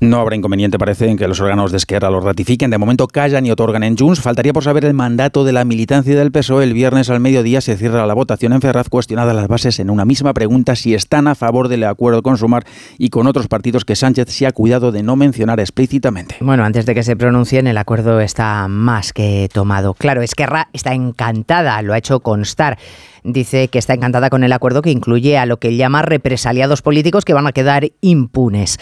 No 0.00 0.20
habrá 0.20 0.36
inconveniente, 0.36 0.78
parece, 0.78 1.08
en 1.08 1.16
que 1.16 1.28
los 1.28 1.40
órganos 1.40 1.70
de 1.70 1.78
Esquerra 1.78 2.10
lo 2.10 2.20
ratifiquen. 2.20 2.70
De 2.70 2.78
momento 2.78 3.06
callan 3.08 3.46
y 3.46 3.50
otorgan 3.50 3.82
en 3.88 3.96
Junts. 3.96 4.20
Faltaría 4.20 4.52
por 4.52 4.62
saber 4.62 4.84
el 4.84 4.94
mandato 4.94 5.44
de 5.44 5.52
la 5.52 5.64
militancia 5.64 6.16
del 6.16 6.30
PSOE. 6.30 6.64
El 6.64 6.74
viernes 6.74 7.10
al 7.10 7.18
mediodía 7.18 7.60
se 7.60 7.76
cierra 7.76 8.06
la 8.06 8.14
votación 8.14 8.52
en 8.52 8.60
Ferraz, 8.60 8.88
cuestionadas 8.88 9.34
las 9.34 9.48
bases 9.48 9.80
en 9.80 9.90
una 9.90 10.04
misma 10.04 10.32
pregunta 10.34 10.76
si 10.76 10.94
están 10.94 11.26
a 11.26 11.34
favor 11.34 11.68
del 11.68 11.84
acuerdo 11.84 12.22
con 12.22 12.36
Sumar 12.36 12.64
y 12.98 13.08
con 13.08 13.26
otros 13.26 13.48
partidos 13.48 13.84
que 13.84 13.96
Sánchez 13.96 14.28
se 14.28 14.46
ha 14.46 14.52
cuidado 14.52 14.92
de 14.92 15.02
no 15.02 15.16
mencionar 15.16 15.58
explícitamente. 15.58 16.36
Bueno, 16.40 16.64
antes 16.64 16.86
de 16.86 16.94
que 16.94 17.02
se 17.02 17.16
pronuncien, 17.16 17.66
el 17.66 17.78
acuerdo 17.78 18.20
está 18.20 18.68
más 18.68 19.12
que 19.12 19.48
tomado. 19.52 19.94
Claro, 19.94 20.22
Esquerra 20.22 20.68
está 20.72 20.92
encantada, 20.92 21.80
lo 21.82 21.94
ha 21.94 21.98
hecho 21.98 22.20
constar 22.20 22.78
dice 23.24 23.68
que 23.68 23.78
está 23.78 23.94
encantada 23.94 24.30
con 24.30 24.44
el 24.44 24.52
acuerdo 24.52 24.80
que 24.80 24.90
incluye 24.90 25.36
a 25.36 25.44
lo 25.44 25.58
que 25.58 25.76
llama 25.76 26.02
represaliados 26.02 26.82
políticos 26.82 27.24
que 27.24 27.34
van 27.34 27.46
a 27.46 27.52
quedar 27.52 27.90
impunes. 28.00 28.78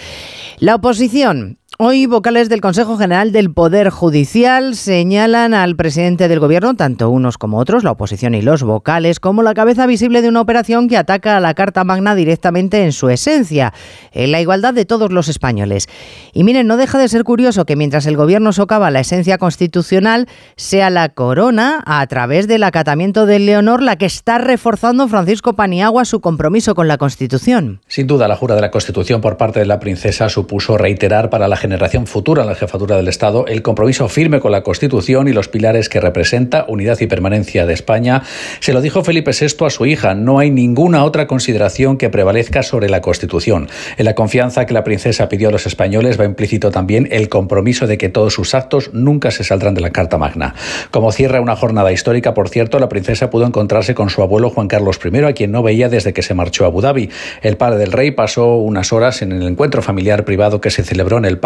La 0.58 0.74
oposición 0.74 1.58
Hoy 1.78 2.06
vocales 2.06 2.48
del 2.48 2.62
Consejo 2.62 2.96
General 2.96 3.32
del 3.32 3.52
Poder 3.52 3.90
Judicial 3.90 4.74
señalan 4.76 5.52
al 5.52 5.76
presidente 5.76 6.26
del 6.26 6.40
Gobierno, 6.40 6.74
tanto 6.74 7.10
unos 7.10 7.36
como 7.36 7.58
otros, 7.58 7.84
la 7.84 7.90
oposición 7.90 8.34
y 8.34 8.40
los 8.40 8.62
vocales, 8.62 9.20
como 9.20 9.42
la 9.42 9.52
cabeza 9.52 9.84
visible 9.84 10.22
de 10.22 10.30
una 10.30 10.40
operación 10.40 10.88
que 10.88 10.96
ataca 10.96 11.36
a 11.36 11.40
la 11.40 11.52
Carta 11.52 11.84
Magna 11.84 12.14
directamente 12.14 12.82
en 12.82 12.92
su 12.92 13.10
esencia, 13.10 13.74
en 14.12 14.32
la 14.32 14.40
igualdad 14.40 14.72
de 14.72 14.86
todos 14.86 15.12
los 15.12 15.28
españoles. 15.28 15.86
Y 16.32 16.44
miren, 16.44 16.66
no 16.66 16.78
deja 16.78 16.96
de 16.96 17.10
ser 17.10 17.24
curioso 17.24 17.66
que 17.66 17.76
mientras 17.76 18.06
el 18.06 18.16
Gobierno 18.16 18.54
socava 18.54 18.90
la 18.90 19.00
esencia 19.00 19.36
constitucional, 19.36 20.28
sea 20.56 20.88
la 20.88 21.10
corona, 21.10 21.82
a 21.84 22.06
través 22.06 22.48
del 22.48 22.62
acatamiento 22.62 23.26
de 23.26 23.38
Leonor, 23.38 23.82
la 23.82 23.96
que 23.96 24.06
está 24.06 24.38
reforzando 24.38 25.08
Francisco 25.08 25.52
Paniagua 25.52 26.06
su 26.06 26.22
compromiso 26.22 26.74
con 26.74 26.88
la 26.88 26.96
Constitución. 26.96 27.82
Sin 27.86 28.06
duda, 28.06 28.28
la 28.28 28.36
jura 28.36 28.54
de 28.54 28.62
la 28.62 28.70
Constitución 28.70 29.20
por 29.20 29.36
parte 29.36 29.60
de 29.60 29.66
la 29.66 29.78
princesa 29.78 30.30
supuso 30.30 30.78
reiterar 30.78 31.28
para 31.28 31.48
la 31.48 31.65
generación 31.66 32.06
futura 32.06 32.42
en 32.42 32.48
la 32.48 32.54
jefatura 32.54 32.96
del 32.96 33.08
Estado 33.08 33.44
el 33.48 33.60
compromiso 33.60 34.08
firme 34.08 34.38
con 34.38 34.52
la 34.52 34.62
Constitución 34.62 35.26
y 35.26 35.32
los 35.32 35.48
pilares 35.48 35.88
que 35.88 36.00
representa, 36.00 36.64
unidad 36.68 37.00
y 37.00 37.08
permanencia 37.08 37.66
de 37.66 37.74
España. 37.74 38.22
Se 38.60 38.72
lo 38.72 38.80
dijo 38.80 39.02
Felipe 39.02 39.32
VI 39.32 39.66
a 39.66 39.70
su 39.70 39.84
hija, 39.84 40.14
no 40.14 40.38
hay 40.38 40.52
ninguna 40.52 41.02
otra 41.02 41.26
consideración 41.26 41.98
que 41.98 42.08
prevalezca 42.08 42.62
sobre 42.62 42.88
la 42.88 43.00
Constitución. 43.00 43.68
En 43.96 44.04
la 44.04 44.14
confianza 44.14 44.64
que 44.64 44.74
la 44.74 44.84
princesa 44.84 45.28
pidió 45.28 45.48
a 45.48 45.50
los 45.50 45.66
españoles 45.66 46.20
va 46.20 46.24
implícito 46.24 46.70
también 46.70 47.08
el 47.10 47.28
compromiso 47.28 47.88
de 47.88 47.98
que 47.98 48.10
todos 48.10 48.34
sus 48.34 48.54
actos 48.54 48.90
nunca 48.92 49.32
se 49.32 49.42
saldrán 49.42 49.74
de 49.74 49.80
la 49.80 49.90
Carta 49.90 50.18
Magna. 50.18 50.54
Como 50.92 51.10
cierra 51.10 51.40
una 51.40 51.56
jornada 51.56 51.90
histórica, 51.90 52.32
por 52.32 52.48
cierto, 52.48 52.78
la 52.78 52.88
princesa 52.88 53.28
pudo 53.28 53.44
encontrarse 53.44 53.96
con 53.96 54.08
su 54.08 54.22
abuelo 54.22 54.50
Juan 54.50 54.68
Carlos 54.68 55.00
I, 55.04 55.24
a 55.24 55.32
quien 55.32 55.50
no 55.50 55.64
veía 55.64 55.88
desde 55.88 56.12
que 56.12 56.22
se 56.22 56.34
marchó 56.34 56.62
a 56.62 56.68
Abu 56.68 56.80
Dhabi. 56.80 57.10
El 57.42 57.56
padre 57.56 57.80
del 57.80 57.90
rey 57.90 58.12
pasó 58.12 58.54
unas 58.54 58.92
horas 58.92 59.20
en 59.22 59.32
el 59.32 59.42
encuentro 59.42 59.82
familiar 59.82 60.24
privado 60.24 60.60
que 60.60 60.70
se 60.70 60.84
celebró 60.84 61.18
en 61.18 61.24
el 61.24 61.38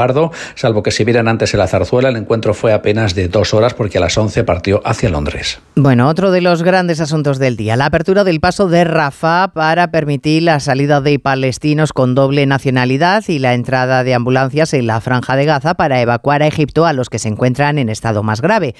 Salvo 0.54 0.82
que 0.82 0.90
si 0.90 1.04
vieran 1.04 1.28
antes 1.28 1.54
en 1.54 1.60
la 1.60 1.66
zarzuela, 1.66 2.08
el 2.08 2.16
encuentro 2.16 2.54
fue 2.54 2.72
apenas 2.72 3.14
de 3.14 3.28
dos 3.28 3.54
horas 3.54 3.74
porque 3.74 3.98
a 3.98 4.00
las 4.00 4.16
11 4.16 4.44
partió 4.44 4.80
hacia 4.84 5.10
Londres. 5.10 5.60
Bueno, 5.76 6.08
otro 6.08 6.30
de 6.30 6.40
los 6.40 6.62
grandes 6.62 7.00
asuntos 7.00 7.38
del 7.38 7.56
día, 7.56 7.76
la 7.76 7.86
apertura 7.86 8.24
del 8.24 8.40
paso 8.40 8.68
de 8.68 8.84
Rafah 8.84 9.48
para 9.54 9.90
permitir 9.90 10.42
la 10.42 10.60
salida 10.60 11.00
de 11.00 11.18
palestinos 11.18 11.92
con 11.92 12.14
doble 12.14 12.46
nacionalidad 12.46 13.24
y 13.28 13.38
la 13.38 13.54
entrada 13.54 14.04
de 14.04 14.14
ambulancias 14.14 14.74
en 14.74 14.86
la 14.86 15.00
franja 15.00 15.36
de 15.36 15.44
Gaza 15.44 15.74
para 15.74 16.00
evacuar 16.00 16.42
a 16.42 16.46
Egipto 16.46 16.86
a 16.86 16.92
los 16.92 17.08
que 17.08 17.18
se 17.18 17.28
encuentran 17.28 17.78
en 17.78 17.88
estado 17.88 18.22
más 18.22 18.40
grave. 18.40 18.74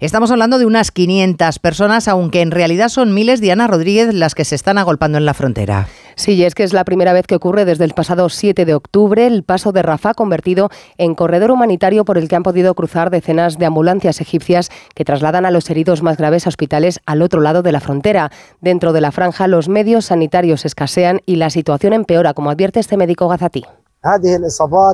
Estamos 0.00 0.30
hablando 0.30 0.58
de 0.58 0.66
unas 0.66 0.90
500 0.90 1.58
personas, 1.60 2.08
aunque 2.08 2.42
en 2.42 2.50
realidad 2.50 2.88
son 2.88 3.14
miles, 3.14 3.40
Diana 3.40 3.66
Rodríguez, 3.66 4.12
las 4.12 4.34
que 4.34 4.44
se 4.44 4.54
están 4.54 4.76
agolpando 4.76 5.18
en 5.18 5.24
la 5.24 5.34
frontera. 5.34 5.88
Sí, 6.16 6.44
es 6.44 6.54
que 6.54 6.62
es 6.62 6.72
la 6.72 6.84
primera 6.84 7.12
vez 7.12 7.26
que 7.26 7.34
ocurre 7.34 7.64
desde 7.64 7.84
el 7.84 7.92
pasado 7.92 8.28
7 8.28 8.64
de 8.64 8.74
octubre 8.74 9.26
el 9.26 9.42
paso 9.42 9.72
de 9.72 9.82
Rafah 9.82 10.14
convertido 10.14 10.70
en 10.98 11.14
corredor 11.14 11.50
humanitario 11.50 12.04
por 12.04 12.18
el 12.18 12.28
que 12.28 12.36
han 12.36 12.42
podido 12.42 12.74
cruzar 12.74 13.10
decenas 13.10 13.58
de 13.58 13.66
ambulancias 13.66 14.20
egipcias 14.20 14.70
que 14.94 15.04
trasladan 15.04 15.46
a 15.46 15.50
los 15.50 15.68
heridos 15.70 16.02
más 16.02 16.16
graves 16.16 16.46
a 16.46 16.50
hospitales 16.50 17.00
al 17.06 17.22
otro 17.22 17.40
lado 17.40 17.62
de 17.62 17.72
la 17.72 17.80
frontera. 17.80 18.30
Dentro 18.60 18.92
de 18.92 19.00
la 19.00 19.12
franja 19.12 19.48
los 19.48 19.68
medios 19.68 20.06
sanitarios 20.06 20.64
escasean 20.64 21.20
y 21.26 21.36
la 21.36 21.50
situación 21.50 21.92
empeora, 21.92 22.34
como 22.34 22.50
advierte 22.50 22.80
este 22.80 22.96
médico 22.96 23.28
gazatí. 23.28 23.64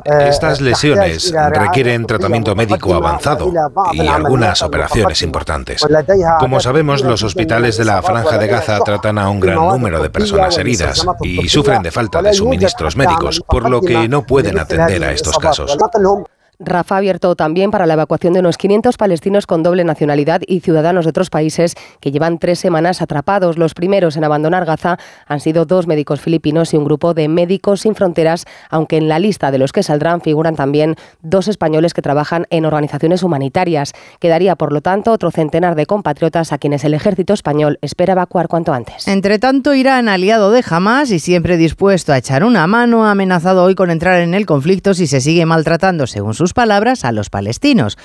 Estas 0.04 0.60
lesiones 0.60 1.32
requieren 1.50 2.06
tratamiento 2.06 2.54
médico 2.54 2.94
avanzado 2.94 3.52
y 3.92 4.06
algunas 4.06 4.62
operaciones 4.62 5.22
importantes. 5.22 5.84
Como 6.38 6.60
sabemos, 6.60 7.02
los 7.02 7.22
hospitales 7.22 7.76
de 7.76 7.84
la 7.84 8.02
Franja 8.02 8.38
de 8.38 8.46
Gaza 8.46 8.78
tratan 8.80 9.18
a 9.18 9.28
un 9.28 9.40
gran 9.40 9.56
número 9.56 10.00
de 10.00 10.10
personas 10.10 10.56
heridas 10.58 11.04
y 11.22 11.48
sufren 11.48 11.82
de 11.82 11.90
falta 11.90 12.22
de 12.22 12.32
suministros 12.32 12.96
médicos, 12.96 13.42
por 13.46 13.68
lo 13.68 13.80
que 13.80 14.08
no 14.08 14.24
pueden 14.24 14.58
atender 14.58 15.04
a 15.04 15.12
estos 15.12 15.38
casos. 15.38 15.76
Rafa 16.62 16.96
ha 16.96 16.98
abierto 16.98 17.34
también 17.36 17.70
para 17.70 17.86
la 17.86 17.94
evacuación 17.94 18.34
de 18.34 18.40
unos 18.40 18.58
500 18.58 18.98
palestinos 18.98 19.46
con 19.46 19.62
doble 19.62 19.82
nacionalidad 19.82 20.42
y 20.46 20.60
ciudadanos 20.60 21.06
de 21.06 21.08
otros 21.08 21.30
países 21.30 21.74
que 22.00 22.12
llevan 22.12 22.38
tres 22.38 22.58
semanas 22.58 23.00
atrapados. 23.00 23.56
Los 23.56 23.72
primeros 23.72 24.18
en 24.18 24.24
abandonar 24.24 24.66
Gaza 24.66 24.98
han 25.26 25.40
sido 25.40 25.64
dos 25.64 25.86
médicos 25.86 26.20
filipinos 26.20 26.74
y 26.74 26.76
un 26.76 26.84
grupo 26.84 27.14
de 27.14 27.28
médicos 27.28 27.80
sin 27.80 27.94
fronteras, 27.94 28.44
aunque 28.68 28.98
en 28.98 29.08
la 29.08 29.18
lista 29.18 29.50
de 29.50 29.56
los 29.56 29.72
que 29.72 29.82
saldrán 29.82 30.20
figuran 30.20 30.54
también 30.54 30.96
dos 31.22 31.48
españoles 31.48 31.94
que 31.94 32.02
trabajan 32.02 32.46
en 32.50 32.66
organizaciones 32.66 33.22
humanitarias. 33.22 33.94
Quedaría, 34.18 34.54
por 34.54 34.74
lo 34.74 34.82
tanto, 34.82 35.12
otro 35.12 35.30
centenar 35.30 35.76
de 35.76 35.86
compatriotas 35.86 36.52
a 36.52 36.58
quienes 36.58 36.84
el 36.84 36.92
ejército 36.92 37.32
español 37.32 37.78
espera 37.80 38.12
evacuar 38.12 38.48
cuanto 38.48 38.74
antes. 38.74 39.08
Entre 39.08 39.38
tanto, 39.38 39.72
Irán, 39.72 40.10
aliado 40.10 40.50
de 40.50 40.62
Hamas 40.68 41.10
y 41.10 41.20
siempre 41.20 41.56
dispuesto 41.56 42.12
a 42.12 42.18
echar 42.18 42.44
una 42.44 42.66
mano, 42.66 43.06
ha 43.06 43.12
amenazado 43.12 43.64
hoy 43.64 43.74
con 43.74 43.90
entrar 43.90 44.20
en 44.20 44.34
el 44.34 44.44
conflicto 44.44 44.92
si 44.92 45.06
se 45.06 45.22
sigue 45.22 45.46
maltratando, 45.46 46.06
según 46.06 46.34
sus 46.34 46.49
palabras 46.52 47.04
a 47.04 47.12
los 47.12 47.30
palestinos. 47.30 47.98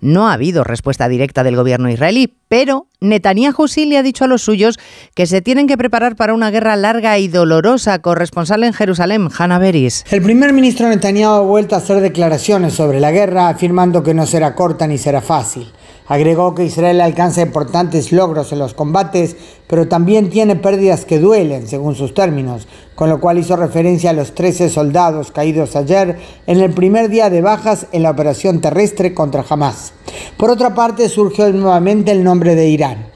No 0.00 0.28
ha 0.28 0.32
habido 0.32 0.64
respuesta 0.64 1.08
directa 1.08 1.44
del 1.44 1.56
gobierno 1.56 1.88
israelí, 1.88 2.34
pero 2.48 2.86
Netanyahu 3.00 3.68
sí 3.68 3.84
le 3.84 3.98
ha 3.98 4.02
dicho 4.02 4.24
a 4.24 4.28
los 4.28 4.42
suyos 4.42 4.78
que 5.14 5.26
se 5.26 5.42
tienen 5.42 5.68
que 5.68 5.78
preparar 5.78 6.16
para 6.16 6.34
una 6.34 6.50
guerra 6.50 6.74
larga 6.76 7.18
y 7.18 7.28
dolorosa. 7.28 8.00
Corresponsal 8.00 8.64
en 8.64 8.72
Jerusalén, 8.72 9.28
Hanna 9.36 9.58
Beris. 9.58 10.04
El 10.10 10.22
primer 10.22 10.52
ministro 10.52 10.88
Netanyahu 10.88 11.34
ha 11.34 11.40
vuelto 11.42 11.76
a 11.76 11.78
hacer 11.78 12.00
declaraciones 12.00 12.74
sobre 12.74 12.98
la 12.98 13.12
guerra, 13.12 13.48
afirmando 13.48 14.02
que 14.02 14.14
no 14.14 14.26
será 14.26 14.54
corta 14.54 14.86
ni 14.86 14.98
será 14.98 15.20
fácil. 15.20 15.72
Agregó 16.06 16.54
que 16.54 16.64
Israel 16.64 17.00
alcanza 17.00 17.42
importantes 17.42 18.12
logros 18.12 18.52
en 18.52 18.58
los 18.58 18.74
combates, 18.74 19.36
pero 19.66 19.88
también 19.88 20.30
tiene 20.30 20.56
pérdidas 20.56 21.04
que 21.04 21.18
duelen, 21.18 21.68
según 21.68 21.94
sus 21.94 22.12
términos, 22.12 22.66
con 22.94 23.08
lo 23.08 23.20
cual 23.20 23.38
hizo 23.38 23.56
referencia 23.56 24.10
a 24.10 24.14
los 24.14 24.34
13 24.34 24.68
soldados 24.68 25.30
caídos 25.30 25.76
ayer 25.76 26.18
en 26.46 26.60
el 26.60 26.72
primer 26.72 27.08
día 27.08 27.30
de 27.30 27.40
bajas 27.40 27.86
en 27.92 28.02
la 28.02 28.10
operación 28.10 28.60
terrestre 28.60 29.14
contra 29.14 29.44
Hamas. 29.48 29.92
Por 30.36 30.50
otra 30.50 30.74
parte, 30.74 31.08
surgió 31.08 31.50
nuevamente 31.52 32.10
el 32.10 32.24
nombre 32.24 32.54
de 32.54 32.68
Irán. 32.68 33.06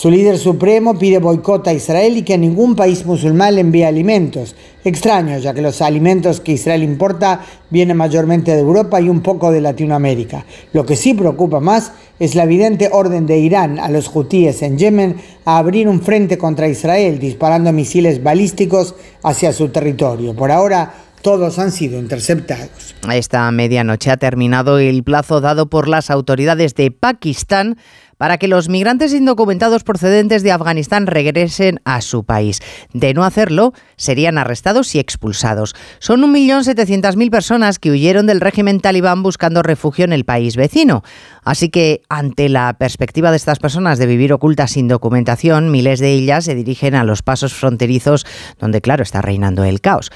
Su 0.00 0.10
líder 0.10 0.38
supremo 0.38 0.98
pide 0.98 1.18
boicot 1.18 1.68
a 1.68 1.74
Israel 1.74 2.16
y 2.16 2.22
que 2.22 2.38
ningún 2.38 2.74
país 2.74 3.04
musulmán 3.04 3.56
le 3.56 3.60
envíe 3.60 3.84
alimentos. 3.84 4.54
Extraño, 4.82 5.36
ya 5.36 5.52
que 5.52 5.60
los 5.60 5.82
alimentos 5.82 6.40
que 6.40 6.52
Israel 6.52 6.82
importa 6.82 7.44
vienen 7.68 7.98
mayormente 7.98 8.52
de 8.52 8.60
Europa 8.60 8.98
y 8.98 9.10
un 9.10 9.20
poco 9.20 9.50
de 9.50 9.60
Latinoamérica. 9.60 10.46
Lo 10.72 10.86
que 10.86 10.96
sí 10.96 11.12
preocupa 11.12 11.60
más 11.60 11.92
es 12.18 12.34
la 12.34 12.44
evidente 12.44 12.88
orden 12.90 13.26
de 13.26 13.40
Irán 13.40 13.78
a 13.78 13.90
los 13.90 14.10
hutíes 14.16 14.62
en 14.62 14.78
Yemen 14.78 15.16
a 15.44 15.58
abrir 15.58 15.86
un 15.86 16.00
frente 16.00 16.38
contra 16.38 16.66
Israel, 16.66 17.18
disparando 17.18 17.70
misiles 17.70 18.22
balísticos 18.22 18.94
hacia 19.22 19.52
su 19.52 19.68
territorio. 19.68 20.34
Por 20.34 20.50
ahora, 20.50 20.94
todos 21.22 21.58
han 21.58 21.72
sido 21.72 21.98
interceptados. 21.98 22.94
Esta 23.12 23.50
medianoche 23.50 24.10
ha 24.10 24.16
terminado 24.16 24.78
el 24.78 25.02
plazo 25.04 25.40
dado 25.40 25.68
por 25.68 25.88
las 25.88 26.10
autoridades 26.10 26.74
de 26.74 26.90
Pakistán 26.90 27.76
para 28.20 28.36
que 28.36 28.48
los 28.48 28.68
migrantes 28.68 29.14
indocumentados 29.14 29.82
procedentes 29.82 30.42
de 30.42 30.52
Afganistán 30.52 31.06
regresen 31.06 31.80
a 31.86 32.02
su 32.02 32.24
país. 32.24 32.60
De 32.92 33.14
no 33.14 33.24
hacerlo, 33.24 33.72
serían 33.96 34.36
arrestados 34.36 34.94
y 34.94 34.98
expulsados. 34.98 35.74
Son 36.00 36.20
1.700.000 36.20 37.30
personas 37.30 37.78
que 37.78 37.90
huyeron 37.90 38.26
del 38.26 38.42
régimen 38.42 38.80
talibán 38.80 39.22
buscando 39.22 39.62
refugio 39.62 40.04
en 40.04 40.12
el 40.12 40.26
país 40.26 40.56
vecino. 40.56 41.02
Así 41.44 41.70
que, 41.70 42.02
ante 42.10 42.50
la 42.50 42.74
perspectiva 42.74 43.30
de 43.30 43.38
estas 43.38 43.58
personas 43.58 43.98
de 43.98 44.04
vivir 44.04 44.34
ocultas 44.34 44.72
sin 44.72 44.86
documentación, 44.86 45.70
miles 45.70 45.98
de 45.98 46.12
ellas 46.12 46.44
se 46.44 46.54
dirigen 46.54 46.96
a 46.96 47.04
los 47.04 47.22
pasos 47.22 47.54
fronterizos 47.54 48.26
donde, 48.58 48.82
claro, 48.82 49.02
está 49.02 49.22
reinando 49.22 49.64
el 49.64 49.80
caos. 49.80 50.10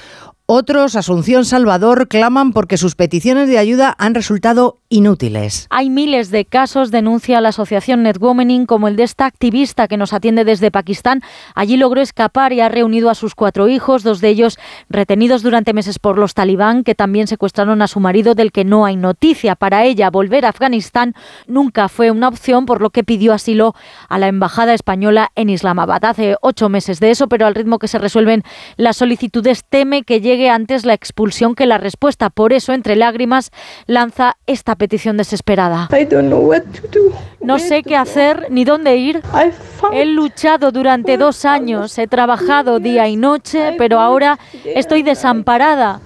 Otros, 0.47 0.95
Asunción 0.95 1.43
Salvador, 1.43 2.07
claman 2.07 2.53
porque 2.53 2.77
sus 2.77 2.93
peticiones 2.93 3.49
de 3.49 3.57
ayuda 3.57 3.95
han 3.97 4.13
resultado 4.13 4.77
inútiles. 4.89 5.65
Hay 5.71 5.89
miles 5.89 6.29
de 6.29 6.45
casos, 6.45 6.91
denuncia 6.91 7.41
la 7.41 7.49
asociación 7.49 8.03
Netwomaning, 8.03 8.67
como 8.67 8.87
el 8.87 8.95
de 8.95 9.01
esta 9.01 9.25
activista 9.25 9.87
que 9.87 9.97
nos 9.97 10.13
atiende 10.13 10.45
desde 10.45 10.69
Pakistán. 10.69 11.23
Allí 11.55 11.77
logró 11.77 11.99
escapar 11.99 12.53
y 12.53 12.61
ha 12.61 12.69
reunido 12.69 13.09
a 13.09 13.15
sus 13.15 13.33
cuatro 13.33 13.67
hijos, 13.67 14.03
dos 14.03 14.21
de 14.21 14.29
ellos 14.29 14.59
retenidos 14.87 15.41
durante 15.41 15.73
meses 15.73 15.97
por 15.97 16.19
los 16.19 16.35
talibán, 16.35 16.83
que 16.83 16.93
también 16.93 17.25
secuestraron 17.25 17.81
a 17.81 17.87
su 17.87 17.99
marido, 17.99 18.35
del 18.35 18.51
que 18.51 18.65
no 18.65 18.85
hay 18.85 18.97
noticia. 18.97 19.55
Para 19.55 19.83
ella, 19.83 20.11
volver 20.11 20.45
a 20.45 20.49
Afganistán 20.49 21.15
nunca 21.47 21.89
fue 21.89 22.11
una 22.11 22.27
opción, 22.27 22.67
por 22.67 22.81
lo 22.81 22.91
que 22.91 23.03
pidió 23.03 23.33
asilo 23.33 23.73
a 24.09 24.19
la 24.19 24.27
embajada 24.27 24.75
española 24.75 25.31
en 25.33 25.49
Islamabad. 25.49 26.05
Hace 26.05 26.35
ocho 26.41 26.69
meses 26.69 26.99
de 26.99 27.09
eso, 27.09 27.27
pero 27.27 27.47
al 27.47 27.55
ritmo 27.55 27.79
que 27.79 27.87
se 27.87 27.97
resuelven 27.97 28.43
las 28.77 28.97
solicitudes, 28.97 29.63
teme 29.67 30.03
que 30.03 30.21
llegue 30.21 30.34
antes 30.49 30.85
la 30.85 30.93
expulsión 30.93 31.55
que 31.55 31.65
la 31.65 31.77
respuesta. 31.77 32.29
Por 32.29 32.53
eso, 32.53 32.73
entre 32.73 32.95
lágrimas, 32.95 33.51
lanza 33.87 34.37
esta 34.45 34.75
petición 34.75 35.17
desesperada. 35.17 35.87
No 37.41 37.59
sé 37.59 37.83
qué 37.83 37.95
hacer 37.95 38.47
ni 38.49 38.65
dónde 38.65 38.97
ir. 38.97 39.21
He 39.93 40.05
luchado 40.05 40.71
durante 40.71 41.17
dos 41.17 41.45
años, 41.45 41.97
he 41.97 42.07
trabajado 42.07 42.79
día 42.79 43.07
y 43.07 43.15
noche, 43.15 43.75
pero 43.77 43.99
ahora 43.99 44.39
estoy 44.63 45.03
desamparada. 45.03 45.99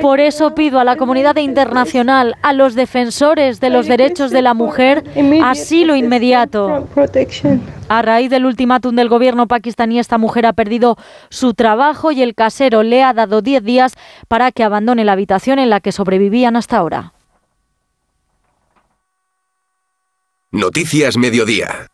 Por 0.00 0.20
eso 0.20 0.54
pido 0.54 0.80
a 0.80 0.84
la 0.84 0.96
comunidad 0.96 1.36
internacional, 1.36 2.34
a 2.42 2.52
los 2.52 2.74
defensores 2.74 3.60
de 3.60 3.70
los 3.70 3.86
derechos 3.86 4.30
de 4.30 4.42
la 4.42 4.54
mujer, 4.54 5.04
asilo 5.42 5.94
inmediato. 5.94 6.88
A 7.88 8.02
raíz 8.02 8.30
del 8.30 8.46
ultimátum 8.46 8.96
del 8.96 9.08
gobierno 9.08 9.46
pakistaní, 9.46 9.98
esta 9.98 10.18
mujer 10.18 10.46
ha 10.46 10.52
perdido 10.52 10.96
su 11.28 11.54
trabajo 11.54 12.10
y 12.10 12.22
el 12.22 12.34
casero 12.34 12.82
le 12.82 13.02
ha 13.02 13.12
dado 13.12 13.42
10 13.42 13.62
días 13.62 13.94
para 14.28 14.50
que 14.50 14.64
abandone 14.64 15.04
la 15.04 15.12
habitación 15.12 15.58
en 15.58 15.70
la 15.70 15.80
que 15.80 15.92
sobrevivían 15.92 16.56
hasta 16.56 16.78
ahora. 16.78 17.12
Noticias 20.50 21.16
Mediodía. 21.16 21.86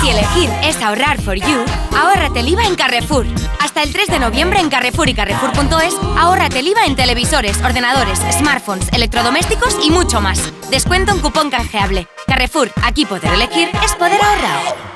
Si 0.00 0.10
elegir 0.10 0.50
es 0.64 0.80
ahorrar 0.82 1.20
for 1.20 1.34
you, 1.36 1.64
ahórrate 1.96 2.40
el 2.40 2.48
IVA 2.48 2.66
en 2.66 2.74
Carrefour. 2.74 3.26
Hasta 3.60 3.82
el 3.82 3.92
3 3.92 4.08
de 4.08 4.18
noviembre 4.18 4.60
en 4.60 4.68
Carrefour 4.68 5.08
y 5.08 5.14
Carrefour.es, 5.14 5.94
ahórrate 6.18 6.58
el 6.58 6.68
IVA 6.68 6.86
en 6.86 6.96
televisores, 6.96 7.62
ordenadores, 7.62 8.20
smartphones, 8.32 8.88
electrodomésticos 8.92 9.76
y 9.84 9.90
mucho 9.90 10.20
más. 10.20 10.52
Descuento 10.70 11.12
en 11.12 11.20
cupón 11.20 11.50
canjeable. 11.50 12.08
Carrefour, 12.26 12.70
aquí 12.82 13.06
poder 13.06 13.32
elegir 13.34 13.68
es 13.84 13.94
poder 13.94 14.20
ahorrar. 14.22 14.92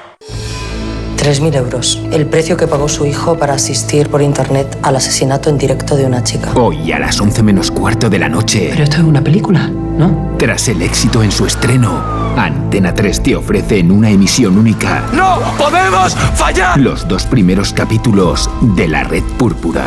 3.000 1.26 1.56
euros, 1.56 2.00
el 2.12 2.26
precio 2.26 2.56
que 2.56 2.68
pagó 2.68 2.88
su 2.88 3.04
hijo 3.04 3.36
para 3.36 3.54
asistir 3.54 4.08
por 4.08 4.22
internet 4.22 4.78
al 4.82 4.94
asesinato 4.94 5.50
en 5.50 5.58
directo 5.58 5.96
de 5.96 6.04
una 6.04 6.22
chica. 6.22 6.52
Hoy 6.54 6.92
a 6.92 7.00
las 7.00 7.20
11 7.20 7.42
menos 7.42 7.72
cuarto 7.72 8.08
de 8.08 8.20
la 8.20 8.28
noche. 8.28 8.68
Pero 8.70 8.84
esto 8.84 8.98
es 8.98 9.02
una 9.02 9.24
película, 9.24 9.66
¿no? 9.66 10.36
Tras 10.38 10.68
el 10.68 10.82
éxito 10.82 11.24
en 11.24 11.32
su 11.32 11.44
estreno, 11.44 12.15
Antena 12.36 12.94
3 12.94 13.22
te 13.22 13.36
ofrece 13.36 13.78
en 13.78 13.90
una 13.90 14.10
emisión 14.10 14.58
única. 14.58 15.04
¡No 15.12 15.40
podemos 15.58 16.14
fallar! 16.34 16.78
Los 16.78 17.08
dos 17.08 17.24
primeros 17.24 17.72
capítulos 17.72 18.50
de 18.76 18.88
La 18.88 19.04
Red 19.04 19.24
Púrpura. 19.38 19.84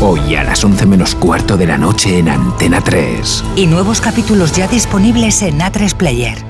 Hoy 0.00 0.34
a 0.34 0.44
las 0.44 0.64
11 0.64 0.86
menos 0.86 1.14
cuarto 1.14 1.56
de 1.56 1.66
la 1.66 1.78
noche 1.78 2.18
en 2.18 2.28
Antena 2.28 2.80
3. 2.80 3.44
Y 3.56 3.66
nuevos 3.66 4.00
capítulos 4.00 4.52
ya 4.52 4.66
disponibles 4.66 5.42
en 5.42 5.60
A3 5.60 5.94
Player. 5.94 6.49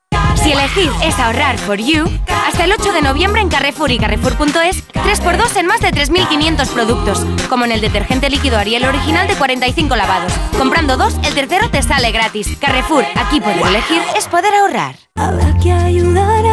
Si 0.43 0.51
elegir 0.51 0.89
es 1.03 1.19
ahorrar 1.19 1.57
for 1.59 1.77
you, 1.77 2.05
hasta 2.47 2.63
el 2.63 2.71
8 2.71 2.93
de 2.93 3.03
noviembre 3.03 3.41
en 3.41 3.49
Carrefour 3.49 3.91
y 3.91 3.99
Carrefour.es, 3.99 4.83
3x2 4.91 5.55
en 5.57 5.67
más 5.67 5.81
de 5.81 5.91
3.500 5.91 6.67
productos, 6.69 7.25
como 7.47 7.65
en 7.65 7.71
el 7.71 7.79
detergente 7.79 8.27
líquido 8.29 8.57
Ariel 8.57 8.85
original 8.85 9.27
de 9.27 9.35
45 9.35 9.95
lavados. 9.95 10.33
Comprando 10.57 10.97
dos, 10.97 11.15
el 11.23 11.35
tercero 11.35 11.69
te 11.69 11.83
sale 11.83 12.11
gratis. 12.11 12.57
Carrefour, 12.59 13.05
aquí 13.15 13.39
poder 13.39 13.67
elegir 13.67 14.01
es 14.17 14.27
poder 14.27 14.53
ahorrar. 14.55 14.95
Habrá 15.15 15.55
que 15.59 15.71
ayudar 15.71 16.45
a 16.45 16.50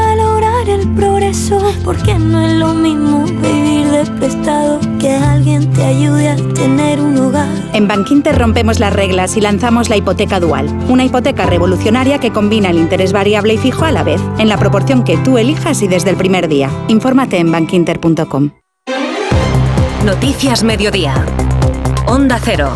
progreso, 1.29 1.61
porque 1.85 2.15
no 2.19 2.41
es 2.41 2.53
lo 2.55 2.73
mismo 2.75 3.25
vivir 3.25 3.87
de 3.89 4.07
prestado 4.19 4.81
que 4.99 5.13
alguien 5.13 5.71
te 5.73 5.85
ayude 5.85 6.29
a 6.29 6.37
tener 6.55 7.01
un 7.01 7.19
hogar. 7.19 7.49
En 7.73 7.87
Bankinter 7.87 8.39
rompemos 8.39 8.81
las 8.81 8.93
reglas 8.93 9.37
y 9.37 9.41
lanzamos 9.41 9.89
la 9.89 9.97
hipoteca 9.97 10.41
dual, 10.41 10.69
una 10.89 11.05
hipoteca 11.05 11.47
revolucionaria 11.47 12.19
que 12.19 12.33
combina 12.33 12.71
el 12.71 12.79
interés 12.79 13.13
variable 13.13 13.55
y 13.55 13.59
fijo 13.59 13.85
a 13.85 13.93
la 13.93 14.05
vez, 14.05 14.21
en 14.39 14.49
la 14.49 14.57
proporción 14.57 15.05
que 15.05 15.19
tú 15.19 15.39
elijas 15.39 15.83
y 15.83 15.89
desde 15.89 16.11
el 16.11 16.17
primer 16.17 16.49
día. 16.49 16.71
Infórmate 16.89 17.39
en 17.39 17.53
bankinter.com. 17.53 18.51
Noticias 20.05 20.63
Mediodía. 20.63 21.27
Onda 22.07 22.41
Cero. 22.43 22.73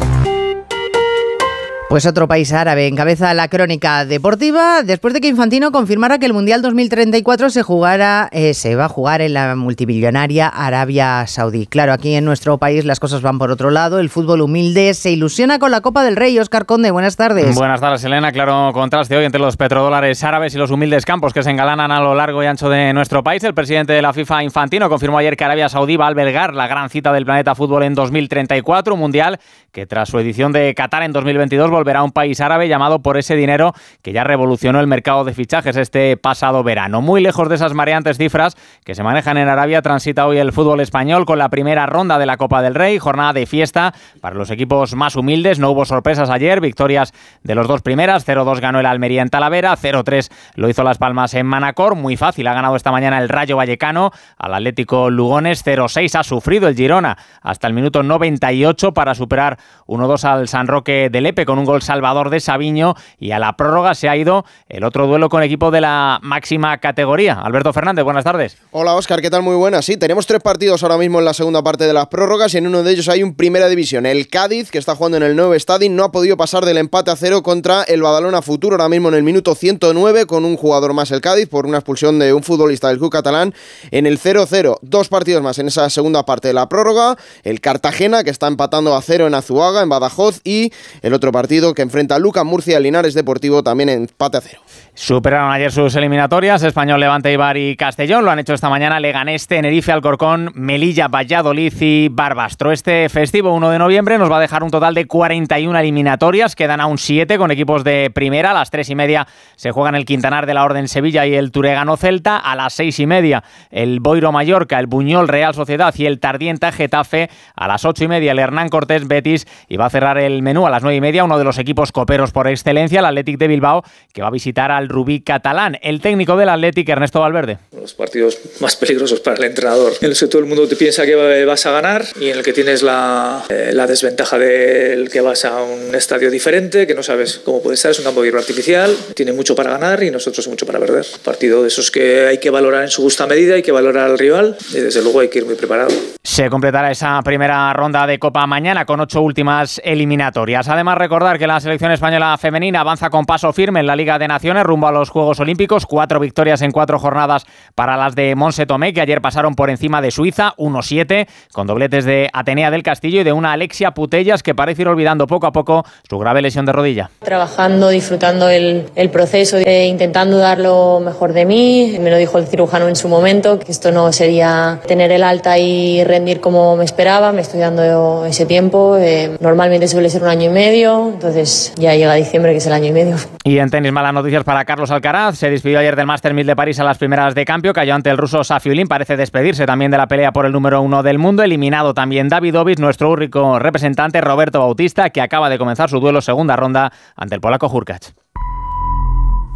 Pues 1.93 2.07
otro 2.07 2.27
país 2.27 2.51
árabe 2.55 2.87
encabeza 2.87 3.35
la 3.35 3.49
crónica 3.49 4.07
deportiva 4.07 4.83
después 4.83 5.13
de 5.13 5.21
que 5.21 5.29
Infantino 5.29 5.73
confirmara 5.73 6.19
que 6.19 6.25
el 6.25 6.33
Mundial 6.33 6.63
2034 6.63 7.51
se 7.51 7.63
jugara, 7.63 8.31
eh, 8.33 8.55
se 8.55 8.77
va 8.77 8.87
a 8.87 8.89
jugar 8.89 9.21
en 9.21 9.35
la 9.35 9.55
multibillonaria 9.57 10.49
Arabia 10.49 11.27
Saudí. 11.27 11.67
Claro, 11.67 11.93
aquí 11.93 12.15
en 12.15 12.25
nuestro 12.25 12.57
país 12.57 12.87
las 12.87 12.99
cosas 12.99 13.21
van 13.21 13.39
por 13.39 13.51
otro 13.51 13.71
lado. 13.71 13.99
El 13.99 14.09
fútbol 14.09 14.41
humilde 14.41 14.95
se 14.95 15.11
ilusiona 15.11 15.59
con 15.59 15.71
la 15.71 15.83
Copa 15.83 16.03
del 16.03 16.17
Rey. 16.17 16.39
Oscar 16.39 16.65
Conde, 16.65 16.91
buenas 16.91 17.17
tardes. 17.17 17.55
Buenas 17.55 17.83
tardes, 17.83 18.03
Elena. 18.05 18.33
Claro 18.33 18.71
contraste 18.73 19.15
hoy 19.15 19.27
entre 19.27 19.43
los 19.43 19.59
petrodólares 19.59 20.25
árabes 20.25 20.55
y 20.55 20.59
los 20.59 20.71
humildes 20.71 21.05
campos 21.05 21.35
que 21.35 21.43
se 21.43 21.51
engalanan 21.51 21.93
a 21.93 22.01
lo 22.01 22.15
largo 22.15 22.43
y 22.43 22.47
ancho 22.47 22.71
de 22.71 22.95
nuestro 22.95 23.23
país. 23.23 23.45
El 23.45 23.53
presidente 23.53 23.93
de 23.93 24.01
la 24.01 24.15
FIFA, 24.15 24.45
Infantino, 24.45 24.89
confirmó 24.89 25.19
ayer 25.19 25.37
que 25.37 25.45
Arabia 25.45 25.69
Saudí 25.69 25.99
va 25.99 26.07
a 26.07 26.09
albergar 26.09 26.55
la 26.55 26.69
gran 26.69 26.89
cita 26.89 27.13
del 27.13 27.27
planeta 27.27 27.55
fútbol 27.55 27.83
en 27.83 27.95
2034, 27.95 28.95
un 28.95 29.01
mundial 29.01 29.39
que 29.73 29.85
tras 29.85 30.09
su 30.09 30.19
edición 30.19 30.53
de 30.53 30.75
Qatar 30.75 31.03
en 31.03 31.13
2022 31.13 31.71
volverá 31.83 31.99
a 31.99 32.05
un 32.05 32.13
país 32.13 32.41
árabe 32.41 32.69
llamado 32.69 33.01
por 33.01 33.17
ese 33.17 33.35
dinero 33.35 33.75
que 34.03 34.13
ya 34.13 34.23
revolucionó 34.23 34.79
el 34.79 34.87
mercado 34.87 35.25
de 35.25 35.35
fichajes 35.35 35.77
este 35.77 36.17
pasado 36.17 36.63
verano. 36.63 37.01
Muy 37.01 37.21
lejos 37.21 37.49
de 37.49 37.57
esas 37.57 37.75
mareantes 37.75 38.19
cifras 38.19 38.57
que 38.85 38.95
se 38.95 39.03
manejan 39.03 39.37
en 39.37 39.49
Arabia, 39.49 39.83
transita 39.83 40.29
hoy 40.29 40.39
el 40.39 40.53
fútbol 40.53 40.81
español 40.81 41.27
con 41.27 41.39
la 41.39 41.49
primera 41.49 41.87
ronda 41.87 42.21
de 42.21 42.27
la 42.27 42.37
Copa 42.37 42.63
del 42.63 42.77
Rey, 42.77 43.01
jornada 43.01 43.33
de 43.33 43.47
fiesta 43.47 43.95
para 44.21 44.37
los 44.37 44.51
equipos 44.51 44.95
más 44.95 45.17
humildes. 45.17 45.59
No 45.59 45.71
hubo 45.71 45.85
sorpresas 45.85 46.31
ayer, 46.31 46.61
victorias 46.61 47.13
de 47.43 47.57
los 47.57 47.67
dos 47.67 47.83
primeras. 47.83 48.29
0-2 48.29 48.61
ganó 48.61 48.79
el 48.79 48.87
Almería 48.87 49.23
en 49.23 49.29
Talavera, 49.29 49.77
0-3 49.77 50.31
lo 50.55 50.69
hizo 50.69 50.85
Las 50.85 50.99
Palmas 50.99 51.35
en 51.35 51.47
Manacor. 51.47 51.97
Muy 51.97 52.17
fácil, 52.17 52.47
ha 52.47 52.55
ganado 52.55 52.77
esta 52.77 52.93
mañana 52.93 53.19
el 53.19 53.29
Rayo 53.29 53.57
Vallecano 53.57 54.13
al 54.39 54.55
Atlético 54.55 55.11
Lugones, 55.11 55.67
0-6 55.67 56.15
ha 56.15 56.23
sufrido 56.23 56.69
el 56.69 56.77
Girona 56.77 57.19
hasta 57.41 57.67
el 57.67 57.75
minuto 57.75 58.05
98 58.05 58.95
para 58.95 59.17
superar 59.17 59.59
1-2 59.89 60.25
al 60.25 60.47
San 60.47 60.69
Roque 60.69 61.09
de 61.11 61.21
Lepe 61.21 61.45
con 61.45 61.59
un 61.59 61.65
gol 61.65 61.72
salvador 61.81 62.29
de 62.29 62.41
Sabiño 62.41 62.95
y 63.19 63.31
a 63.31 63.39
la 63.39 63.57
prórroga 63.57 63.95
se 63.95 64.11
ha 64.11 64.17
ido 64.17 64.45
el 64.69 64.85
otro 64.85 65.07
duelo 65.07 65.31
con 65.31 65.43
equipo 65.43 65.71
de 65.71 65.81
la 65.81 66.19
máxima 66.21 66.77
categoría. 66.77 67.41
Alberto 67.41 67.73
Fernández, 67.73 68.05
buenas 68.05 68.25
tardes. 68.25 68.59
Hola 68.73 68.95
Oscar, 68.95 69.23
¿qué 69.23 69.31
tal? 69.31 69.43
Muy 69.43 69.57
buenas. 69.57 69.87
Sí, 69.87 69.97
tenemos 69.97 70.27
tres 70.27 70.43
partidos 70.43 70.83
ahora 70.83 70.99
mismo 70.99 71.21
en 71.21 71.25
la 71.25 71.33
segunda 71.33 71.63
parte 71.63 71.87
de 71.87 71.95
las 71.95 72.09
prórrogas 72.09 72.53
y 72.53 72.59
en 72.59 72.67
uno 72.67 72.83
de 72.83 72.93
ellos 72.93 73.09
hay 73.09 73.23
un 73.23 73.35
primera 73.35 73.69
división. 73.69 74.05
El 74.05 74.29
Cádiz, 74.29 74.71
que 74.71 74.79
está 74.79 74.95
jugando 74.95 75.17
en 75.17 75.23
el 75.23 75.37
nuevo 75.37 75.55
estadio, 75.55 75.89
no 75.89 76.05
ha 76.05 76.13
podido 76.13 76.37
pasar 76.37 76.65
del 76.67 76.77
empate 76.77 77.11
a 77.11 77.17
cero 77.17 77.43
contra 77.43 77.85
el 77.85 78.03
Badalona 78.03 78.43
Futuro 78.43 78.75
ahora 78.75 78.89
mismo 78.89 79.09
en 79.09 79.15
el 79.15 79.23
minuto 79.23 79.55
109 79.55 80.27
con 80.27 80.45
un 80.45 80.57
jugador 80.57 80.93
más 80.93 81.11
el 81.13 81.21
Cádiz 81.21 81.49
por 81.49 81.67
una 81.67 81.79
expulsión 81.79 82.19
de 82.19 82.35
un 82.35 82.43
futbolista 82.43 82.89
del 82.89 82.99
club 82.99 83.13
catalán 83.13 83.55
en 83.93 84.07
el 84.07 84.19
0-0. 84.19 84.79
Dos 84.83 85.09
partidos 85.09 85.43
más 85.43 85.59
en 85.59 85.69
esa 85.69 85.89
segunda 85.91 86.25
parte 86.25 86.49
de 86.49 86.55
la 86.55 86.69
prórroga. 86.69 87.17
El 87.45 87.61
Cartagena, 87.61 88.25
que 88.25 88.31
está 88.31 88.49
empatando 88.49 88.97
a 88.97 89.03
cero 89.03 89.27
en 89.27 89.35
Azuaga, 89.35 89.83
en 89.83 89.89
Badajoz, 89.89 90.41
y 90.45 90.73
el 91.03 91.15
otro 91.15 91.31
partido 91.31 91.62
que 91.71 91.83
enfrenta 91.83 92.19
Luca 92.19 92.43
Murcia, 92.43 92.81
Linares 92.81 93.15
Deportivo 93.15 93.63
también 93.63 93.89
en 93.89 94.01
empate 94.03 94.39
a 94.39 94.41
cero. 94.41 94.61
Superaron 94.95 95.51
ayer 95.51 95.73
sus 95.73 95.97
eliminatorias, 95.97 96.63
Español, 96.63 97.01
Levante, 97.01 97.33
Ibar 97.33 97.57
y 97.57 97.77
Castellón. 97.77 98.27
Lo 98.27 98.31
han 98.31 98.41
hecho 98.41 98.53
esta 98.53 98.69
mañana 98.69 99.01
Leganés, 99.01 99.47
Tenerife, 99.47 99.91
Alcorcón, 99.91 100.53
Melilla, 100.55 101.09
Valladolid 101.09 101.73
y 101.81 102.11
Barbastro. 102.11 102.71
Este 102.73 103.09
festivo 103.09 103.55
1 103.55 103.71
de 103.71 103.79
noviembre 103.79 104.19
nos 104.19 104.31
va 104.31 104.37
a 104.37 104.41
dejar 104.41 104.63
un 104.63 104.71
total 104.71 104.93
de 104.93 105.07
41 105.07 105.79
eliminatorias. 105.79 106.55
Quedan 106.55 106.83
aún 106.83 106.99
7 106.99 107.39
con 107.39 107.51
equipos 107.51 107.85
de 107.85 108.11
primera. 108.15 108.51
A 108.51 108.53
las 108.53 108.71
3 108.71 108.91
y 108.91 108.95
media 108.95 109.27
se 109.57 109.71
juegan 109.71 109.95
el 109.95 110.05
Quintanar 110.05 110.45
de 110.45 110.53
la 110.53 110.63
Orden 110.63 110.87
Sevilla 110.89 111.25
y 111.25 111.37
el 111.37 111.53
Turegano 111.53 111.97
Celta. 111.97 112.37
A 112.37 112.55
las 112.55 112.75
6 112.75 113.01
y 113.01 113.07
media 113.07 113.45
el 113.71 114.01
Boiro 114.01 114.31
Mallorca, 114.31 114.79
el 114.79 114.89
Buñol 114.89 115.27
Real 115.27 115.55
Sociedad 115.55 115.95
y 115.97 116.05
el 116.05 116.21
Tardienta 116.21 116.71
Getafe. 116.71 117.31
A 117.57 117.67
las 117.67 117.87
8 117.87 118.05
y 118.05 118.09
media 118.09 118.33
el 118.33 118.39
Hernán 118.39 118.69
Cortés 118.69 119.09
Betis. 119.09 119.47
Y 119.69 119.79
va 119.79 119.87
a 119.87 119.91
cerrar 119.91 120.19
el 120.19 120.43
menú 120.43 120.67
a 120.67 120.71
las 120.71 120.83
9 120.83 120.97
y 120.97 121.01
media 121.01 121.25
uno 121.25 121.39
de 121.39 121.45
los 121.45 121.57
equipos 121.57 121.93
coperos 121.93 122.31
por 122.31 122.47
excelencia, 122.47 123.01
el 123.01 123.07
Athletic 123.07 123.39
de 123.39 123.49
Bilbao, 123.49 123.85
que 124.13 124.21
va 124.21 124.29
a 124.29 124.31
visitar 124.31 124.71
al 124.71 124.82
Rubí 124.89 125.21
catalán. 125.21 125.79
El 125.83 126.01
técnico 126.01 126.37
del 126.37 126.49
Athletic, 126.49 126.89
Ernesto 126.89 127.21
Valverde. 127.21 127.59
Los 127.79 127.95
partidos 127.95 128.39
más 128.61 128.77
peligrosos 128.77 129.21
para 129.21 129.37
el 129.37 129.45
entrenador, 129.45 129.93
en 130.01 130.09
los 130.09 130.21
que 130.21 130.27
todo 130.27 130.41
el 130.41 130.49
mundo 130.49 130.67
te 130.69 130.77
piensa 130.77 131.05
que 131.05 131.45
vas 131.45 131.67
a 131.67 131.71
ganar 131.73 132.05
y 132.21 132.31
en 132.31 132.39
el 132.39 132.45
que 132.45 132.53
tienes 132.53 132.83
la, 132.83 133.45
eh, 133.49 133.71
la 133.73 133.87
desventaja 133.87 134.39
del 134.39 135.11
que 135.11 135.21
vas 135.21 135.45
a 135.45 135.63
un 135.63 135.95
estadio 135.95 136.31
diferente, 136.31 136.87
que 136.87 136.95
no 136.95 137.03
sabes 137.03 137.41
cómo 137.45 137.63
puede 137.63 137.75
estar, 137.75 137.91
es 137.91 137.99
un 137.99 138.05
campo 138.05 138.21
de 138.23 138.29
hierro 138.29 138.41
artificial, 138.41 138.97
tiene 139.15 139.33
mucho 139.33 139.55
para 139.55 139.71
ganar 139.71 140.03
y 140.03 140.11
nosotros 140.11 140.47
mucho 140.49 140.67
para 140.67 140.79
perder. 140.79 141.07
Partido 141.25 141.63
de 141.63 141.69
esos 141.69 141.91
que 141.91 142.27
hay 142.27 142.39
que 142.39 142.51
valorar 142.51 142.83
en 142.83 142.91
su 142.91 143.03
justa 143.03 143.27
medida, 143.27 143.55
hay 143.55 143.63
que 143.63 143.73
valorar 143.73 144.11
al 144.11 144.19
rival 144.19 144.57
y 144.71 144.79
desde 144.79 145.03
luego 145.03 145.21
hay 145.21 145.29
que 145.29 145.39
ir 145.39 145.47
muy 145.47 145.55
preparado. 145.55 145.91
Se 146.23 146.49
completará 146.49 146.91
esa 146.91 147.21
primera 147.23 147.73
ronda 147.73 148.07
de 148.07 148.19
Copa 148.19 148.47
mañana 148.47 148.85
con 148.85 149.01
ocho 149.01 149.21
últimas 149.21 149.81
eliminatorias. 149.85 150.69
Además, 150.69 150.99
recordar 150.99 151.39
que 151.39 151.47
la 151.47 151.61
selección 151.61 151.93
española 151.93 152.39
femenina 152.39 152.81
avanza 152.81 153.11
con 153.11 153.25
paso 153.25 153.53
firme 153.53 153.81
en 153.81 153.87
la 153.87 153.97
Liga 153.97 154.19
de 154.19 154.29
Naciones 154.29 154.65
rumbo 154.73 154.87
a 154.87 154.93
los 154.93 155.11
Juegos 155.11 155.39
Olímpicos. 155.39 155.85
Cuatro 155.85 156.19
victorias 156.19 156.63
en 156.63 156.71
cuatro 156.71 156.99
jornadas 156.99 157.45
para 157.75 157.99
las 157.99 158.15
de 158.15 158.35
Monse 158.35 158.65
Tomé, 158.65 158.95
que 158.95 159.03
ayer 159.03 159.21
pasaron 159.21 159.55
por 159.55 159.69
encima 159.69 160.01
de 160.01 160.11
Suiza, 160.11 160.55
1-7, 160.57 161.27
con 161.53 161.67
dobletes 161.67 162.07
de 162.07 162.31
Atenea 162.33 162.71
del 162.71 162.83
Castillo 162.83 163.21
y 163.21 163.25
de 163.25 163.35
una 163.35 163.53
Alexia 163.53 163.91
Putellas 163.91 164.43
que 164.43 164.55
parece 164.55 164.81
ir 164.81 164.89
olvidando 164.89 165.27
poco 165.27 165.47
a 165.47 165.53
poco 165.53 165.85
su 166.09 166.19
grave 166.19 166.41
lesión 166.41 166.65
de 166.65 166.73
rodilla. 166.73 167.11
Trabajando, 167.21 167.91
disfrutando 167.91 168.49
el, 168.49 168.87
el 168.95 169.11
proceso, 169.11 169.59
eh, 169.59 169.89
intentando 169.89 170.39
dar 170.39 170.59
lo 170.59 171.01
mejor 171.01 171.35
de 171.35 171.45
mí. 171.45 171.99
Me 172.01 172.11
lo 172.11 172.17
dijo 172.17 172.39
el 172.39 172.47
cirujano 172.47 172.89
en 172.89 172.97
su 172.97 173.09
momento, 173.09 173.59
que 173.59 173.71
esto 173.71 173.93
no 173.93 174.11
sería 174.11 174.81
tener 174.87 175.13
el 175.13 175.23
alta 175.23 175.59
y 175.59 176.03
rendir 176.05 176.41
como 176.41 176.77
me 176.77 176.87
esperaba. 176.87 177.33
Me 177.33 177.43
estoy 177.43 177.61
dando 177.61 178.25
ese 178.25 178.47
tiempo. 178.47 178.97
Eh, 178.97 179.37
normalmente 179.41 179.87
suele 179.87 180.09
ser 180.09 180.23
un 180.23 180.31
año 180.31 180.51
y 180.51 180.55
medio, 180.55 181.11
entonces 181.13 181.75
ya 181.77 181.95
llega 181.95 182.15
diciembre, 182.15 182.53
que 182.53 182.59
es 182.59 182.67
el 182.67 182.73
año 182.73 182.87
y 182.87 182.93
medio. 182.93 183.17
Y 183.45 183.59
en 183.59 183.69
tenis, 183.69 183.93
malas 183.93 184.15
noticias 184.15 184.45
para 184.45 184.62
Carlos 184.65 184.91
Alcaraz. 184.91 185.39
Se 185.39 185.51
despidió 185.51 185.79
ayer 185.79 185.97
del 185.97 186.07
Master 186.07 186.35
1000 186.35 186.47
de 186.47 186.57
París 186.57 186.81
a 186.81 186.85
las 186.85 186.99
primeras 186.99 187.35
de 187.35 187.45
cambio. 187.45 187.73
Cayó 187.73 187.95
ante 187.95 188.11
el 188.11 188.19
ruso 188.19 188.45
Safiulin. 188.45 188.89
Parece 188.89 189.17
despedirse 189.17 189.67
también 189.67 189.91
de 189.91 189.99
la 189.99 190.07
pelea 190.07 190.33
por 190.33 190.47
el 190.47 190.53
número 190.53 190.81
uno 190.83 191.03
del 191.03 191.19
mundo. 191.19 191.43
Eliminado 191.43 191.95
también 191.95 192.29
Davidovich, 192.29 192.79
nuestro 192.79 193.11
único 193.11 193.59
representante 193.59 194.21
Roberto 194.21 194.61
Bautista, 194.61 195.11
que 195.11 195.21
acaba 195.21 195.49
de 195.49 195.59
comenzar 195.59 195.91
su 195.91 196.01
duelo 196.01 196.21
segunda 196.21 196.57
ronda 196.57 196.93
ante 197.17 197.35
el 197.35 197.41
polaco 197.41 197.69
Hurkacz. 197.69 198.15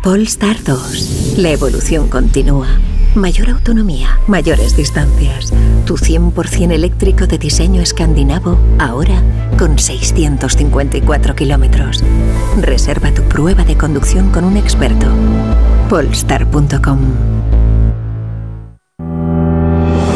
Polestar 0.03 0.57
2. 0.65 1.35
La 1.39 1.51
evolución 1.51 2.09
continúa. 2.09 2.69
Mayor 3.17 3.49
autonomía, 3.49 4.21
mayores 4.27 4.77
distancias. 4.77 5.51
Tu 5.87 5.97
100% 5.97 6.73
eléctrico 6.73 7.27
de 7.27 7.39
diseño 7.39 7.81
escandinavo, 7.81 8.59
ahora 8.79 9.23
con 9.59 9.79
654 9.79 11.35
kilómetros. 11.35 12.05
Reserva 12.61 13.15
tu 13.15 13.23
prueba 13.23 13.65
de 13.65 13.79
conducción 13.79 14.31
con 14.31 14.45
un 14.45 14.59
experto. 14.59 15.07
Polestar.com 15.89 17.56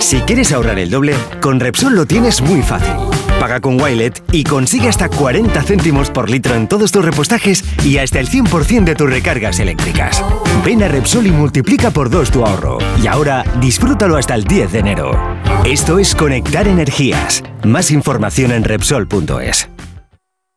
Si 0.00 0.20
quieres 0.20 0.52
ahorrar 0.52 0.78
el 0.78 0.90
doble, 0.90 1.14
con 1.40 1.58
Repsol 1.60 1.94
lo 1.94 2.06
tienes 2.06 2.40
muy 2.42 2.62
fácil. 2.62 2.94
Paga 3.40 3.60
con 3.60 3.80
Wilet 3.80 4.22
y 4.30 4.44
consigue 4.44 4.88
hasta 4.88 5.08
40 5.08 5.62
céntimos 5.62 6.10
por 6.10 6.30
litro 6.30 6.54
en 6.54 6.68
todos 6.68 6.92
tus 6.92 7.04
repostajes 7.04 7.64
y 7.84 7.98
hasta 7.98 8.20
el 8.20 8.28
100% 8.28 8.84
de 8.84 8.94
tus 8.94 9.10
recargas 9.10 9.58
eléctricas. 9.58 10.22
Ven 10.64 10.82
a 10.82 10.88
Repsol 10.88 11.26
y 11.26 11.30
multiplica 11.32 11.90
por 11.90 12.08
dos 12.08 12.30
tu 12.30 12.44
ahorro. 12.46 12.78
Y 13.02 13.06
ahora 13.06 13.44
disfrútalo 13.60 14.16
hasta 14.16 14.34
el 14.34 14.44
10 14.44 14.72
de 14.72 14.78
enero. 14.78 15.18
Esto 15.64 15.98
es 15.98 16.14
Conectar 16.14 16.68
Energías. 16.68 17.42
Más 17.64 17.90
información 17.90 18.52
en 18.52 18.64
Repsol.es. 18.64 19.68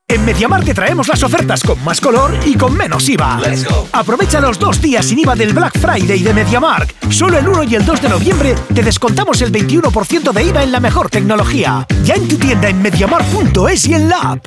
En 0.07 0.23
MediaMark 0.23 0.63
te 0.65 0.73
traemos 0.73 1.07
las 1.07 1.23
ofertas 1.23 1.63
con 1.63 1.83
más 1.83 1.99
color 1.99 2.31
y 2.45 2.55
con 2.55 2.77
menos 2.77 3.09
IVA. 3.09 3.41
Aprovecha 3.91 4.39
los 4.39 4.59
dos 4.59 4.79
días 4.79 5.07
sin 5.07 5.19
IVA 5.19 5.35
del 5.35 5.51
Black 5.51 5.79
Friday 5.79 6.19
de 6.19 6.33
MediaMark. 6.33 7.11
Solo 7.11 7.39
el 7.39 7.47
1 7.47 7.63
y 7.63 7.75
el 7.75 7.85
2 7.85 8.01
de 8.03 8.09
noviembre 8.09 8.55
te 8.73 8.83
descontamos 8.83 9.41
el 9.41 9.51
21% 9.51 10.31
de 10.31 10.43
IVA 10.43 10.63
en 10.63 10.71
la 10.71 10.79
mejor 10.79 11.09
tecnología. 11.09 11.87
Ya 12.03 12.13
en 12.13 12.27
tu 12.27 12.37
tienda 12.37 12.69
en 12.69 12.81
MediaMark.es 12.81 13.87
y 13.87 13.93
en 13.95 14.09
la 14.09 14.17
app. 14.17 14.45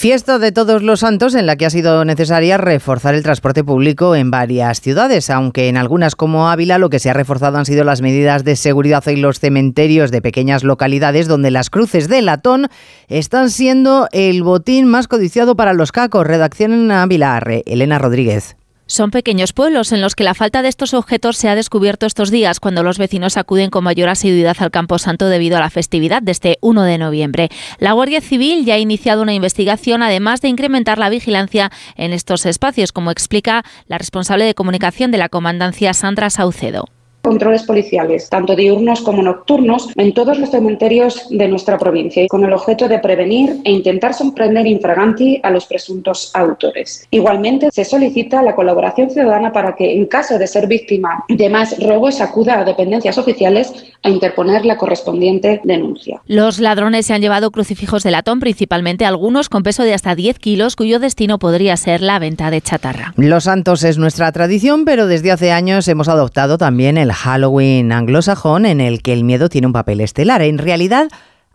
Fiesta 0.00 0.38
de 0.38 0.50
Todos 0.50 0.82
los 0.82 1.00
Santos 1.00 1.34
en 1.34 1.44
la 1.44 1.56
que 1.56 1.66
ha 1.66 1.70
sido 1.70 2.06
necesaria 2.06 2.56
reforzar 2.56 3.14
el 3.14 3.22
transporte 3.22 3.62
público 3.62 4.16
en 4.16 4.30
varias 4.30 4.80
ciudades, 4.80 5.28
aunque 5.28 5.68
en 5.68 5.76
algunas 5.76 6.16
como 6.16 6.48
Ávila 6.48 6.78
lo 6.78 6.88
que 6.88 6.98
se 6.98 7.10
ha 7.10 7.12
reforzado 7.12 7.58
han 7.58 7.66
sido 7.66 7.84
las 7.84 8.00
medidas 8.00 8.42
de 8.42 8.56
seguridad 8.56 9.06
en 9.08 9.20
los 9.20 9.40
cementerios 9.40 10.10
de 10.10 10.22
pequeñas 10.22 10.64
localidades 10.64 11.28
donde 11.28 11.50
las 11.50 11.68
cruces 11.68 12.08
de 12.08 12.22
latón 12.22 12.68
están 13.08 13.50
siendo 13.50 14.08
el 14.12 14.42
botín 14.42 14.86
más 14.86 15.06
codiciado 15.06 15.54
para 15.54 15.74
los 15.74 15.92
cacos. 15.92 16.26
Redacción 16.26 16.72
en 16.72 16.90
Ávila, 16.92 17.38
Elena 17.66 17.98
Rodríguez. 17.98 18.56
Son 18.90 19.12
pequeños 19.12 19.52
pueblos 19.52 19.92
en 19.92 20.00
los 20.00 20.16
que 20.16 20.24
la 20.24 20.34
falta 20.34 20.62
de 20.62 20.68
estos 20.68 20.94
objetos 20.94 21.36
se 21.36 21.48
ha 21.48 21.54
descubierto 21.54 22.06
estos 22.06 22.32
días 22.32 22.58
cuando 22.58 22.82
los 22.82 22.98
vecinos 22.98 23.36
acuden 23.36 23.70
con 23.70 23.84
mayor 23.84 24.08
asiduidad 24.08 24.56
al 24.58 24.72
Campo 24.72 24.98
Santo 24.98 25.28
debido 25.28 25.56
a 25.56 25.60
la 25.60 25.70
festividad 25.70 26.22
de 26.22 26.32
este 26.32 26.58
1 26.60 26.82
de 26.82 26.98
noviembre. 26.98 27.50
La 27.78 27.92
Guardia 27.92 28.20
Civil 28.20 28.64
ya 28.64 28.74
ha 28.74 28.78
iniciado 28.78 29.22
una 29.22 29.32
investigación 29.32 30.02
además 30.02 30.40
de 30.40 30.48
incrementar 30.48 30.98
la 30.98 31.08
vigilancia 31.08 31.70
en 31.94 32.12
estos 32.12 32.46
espacios, 32.46 32.90
como 32.90 33.12
explica 33.12 33.64
la 33.86 33.96
responsable 33.96 34.44
de 34.44 34.56
comunicación 34.56 35.12
de 35.12 35.18
la 35.18 35.28
Comandancia 35.28 35.94
Sandra 35.94 36.28
Saucedo 36.28 36.86
controles 37.22 37.62
policiales, 37.64 38.28
tanto 38.28 38.56
diurnos 38.56 39.00
como 39.02 39.22
nocturnos, 39.22 39.88
en 39.96 40.14
todos 40.14 40.38
los 40.38 40.50
cementerios 40.50 41.26
de 41.30 41.48
nuestra 41.48 41.78
provincia, 41.78 42.26
con 42.28 42.44
el 42.44 42.52
objeto 42.52 42.88
de 42.88 42.98
prevenir 42.98 43.60
e 43.64 43.72
intentar 43.72 44.14
sorprender 44.14 44.66
infraganti 44.66 45.40
a 45.42 45.50
los 45.50 45.66
presuntos 45.66 46.30
autores. 46.34 47.06
Igualmente, 47.10 47.68
se 47.72 47.84
solicita 47.84 48.42
la 48.42 48.54
colaboración 48.54 49.10
ciudadana 49.10 49.52
para 49.52 49.74
que, 49.74 49.94
en 49.96 50.06
caso 50.06 50.38
de 50.38 50.46
ser 50.46 50.66
víctima 50.66 51.24
de 51.28 51.48
más 51.48 51.78
robos, 51.82 52.20
acuda 52.20 52.60
a 52.60 52.64
dependencias 52.64 53.18
oficiales 53.18 53.72
a 54.02 54.10
interponer 54.10 54.64
la 54.64 54.76
correspondiente 54.76 55.60
denuncia. 55.64 56.20
Los 56.26 56.58
ladrones 56.58 57.06
se 57.06 57.14
han 57.14 57.20
llevado 57.20 57.50
crucifijos 57.50 58.02
de 58.02 58.10
latón, 58.10 58.40
principalmente 58.40 59.04
algunos 59.04 59.48
con 59.48 59.62
peso 59.62 59.82
de 59.82 59.94
hasta 59.94 60.14
10 60.14 60.38
kilos, 60.38 60.76
cuyo 60.76 60.98
destino 60.98 61.38
podría 61.38 61.76
ser 61.76 62.00
la 62.00 62.18
venta 62.18 62.50
de 62.50 62.60
chatarra. 62.60 63.12
Los 63.16 63.44
santos 63.44 63.84
es 63.84 63.98
nuestra 63.98 64.32
tradición, 64.32 64.84
pero 64.84 65.06
desde 65.06 65.32
hace 65.32 65.52
años 65.52 65.86
hemos 65.88 66.08
adoptado 66.08 66.58
también 66.58 66.96
el 66.98 67.09
Halloween 67.12 67.92
anglosajón 67.92 68.66
en 68.66 68.80
el 68.80 69.02
que 69.02 69.12
el 69.12 69.24
miedo 69.24 69.48
tiene 69.48 69.66
un 69.66 69.72
papel 69.72 70.00
estelar. 70.00 70.42
En 70.42 70.58
realidad, 70.58 71.08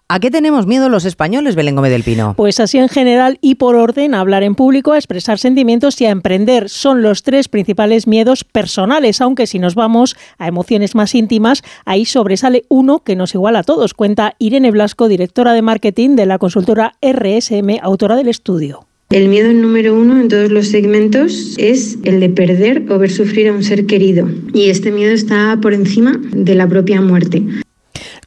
¿A 0.07 0.19
qué 0.19 0.29
tenemos 0.29 0.67
miedo 0.67 0.87
los 0.87 1.03
españoles, 1.03 1.55
Belén 1.55 1.75
Gómez 1.75 1.89
del 1.89 2.03
Pino? 2.03 2.35
Pues 2.37 2.59
así 2.59 2.77
en 2.77 2.89
general 2.89 3.39
y 3.41 3.55
por 3.55 3.75
orden, 3.75 4.13
a 4.13 4.19
hablar 4.19 4.43
en 4.43 4.53
público, 4.53 4.91
a 4.91 4.97
expresar 4.97 5.39
sentimientos 5.39 5.99
y 5.99 6.05
a 6.05 6.11
emprender 6.11 6.69
son 6.69 7.01
los 7.01 7.23
tres 7.23 7.47
principales 7.47 8.05
miedos 8.05 8.43
personales, 8.43 9.19
aunque 9.19 9.47
si 9.47 9.57
nos 9.57 9.73
vamos 9.73 10.15
a 10.37 10.47
emociones 10.47 10.93
más 10.93 11.15
íntimas, 11.15 11.63
ahí 11.85 12.05
sobresale 12.05 12.65
uno 12.69 12.99
que 12.99 13.15
nos 13.15 13.33
iguala 13.33 13.59
a 13.59 13.63
todos, 13.63 13.95
cuenta 13.95 14.35
Irene 14.37 14.69
Blasco, 14.69 15.07
directora 15.07 15.53
de 15.53 15.63
marketing 15.63 16.15
de 16.15 16.27
la 16.27 16.37
consultora 16.37 16.93
RSM, 17.01 17.79
autora 17.81 18.15
del 18.15 18.27
estudio. 18.27 18.84
El 19.11 19.29
miedo 19.29 19.53
número 19.53 19.95
uno 19.95 20.19
en 20.19 20.29
todos 20.29 20.51
los 20.51 20.67
segmentos 20.67 21.55
es 21.57 21.99
el 22.03 22.19
de 22.19 22.29
perder 22.29 22.83
o 22.89 22.97
ver 22.97 23.11
sufrir 23.11 23.49
a 23.49 23.53
un 23.53 23.63
ser 23.63 23.85
querido. 23.85 24.27
Y 24.53 24.69
este 24.69 24.91
miedo 24.91 25.13
está 25.13 25.59
por 25.61 25.73
encima 25.73 26.19
de 26.33 26.55
la 26.55 26.67
propia 26.67 27.01
muerte. 27.01 27.43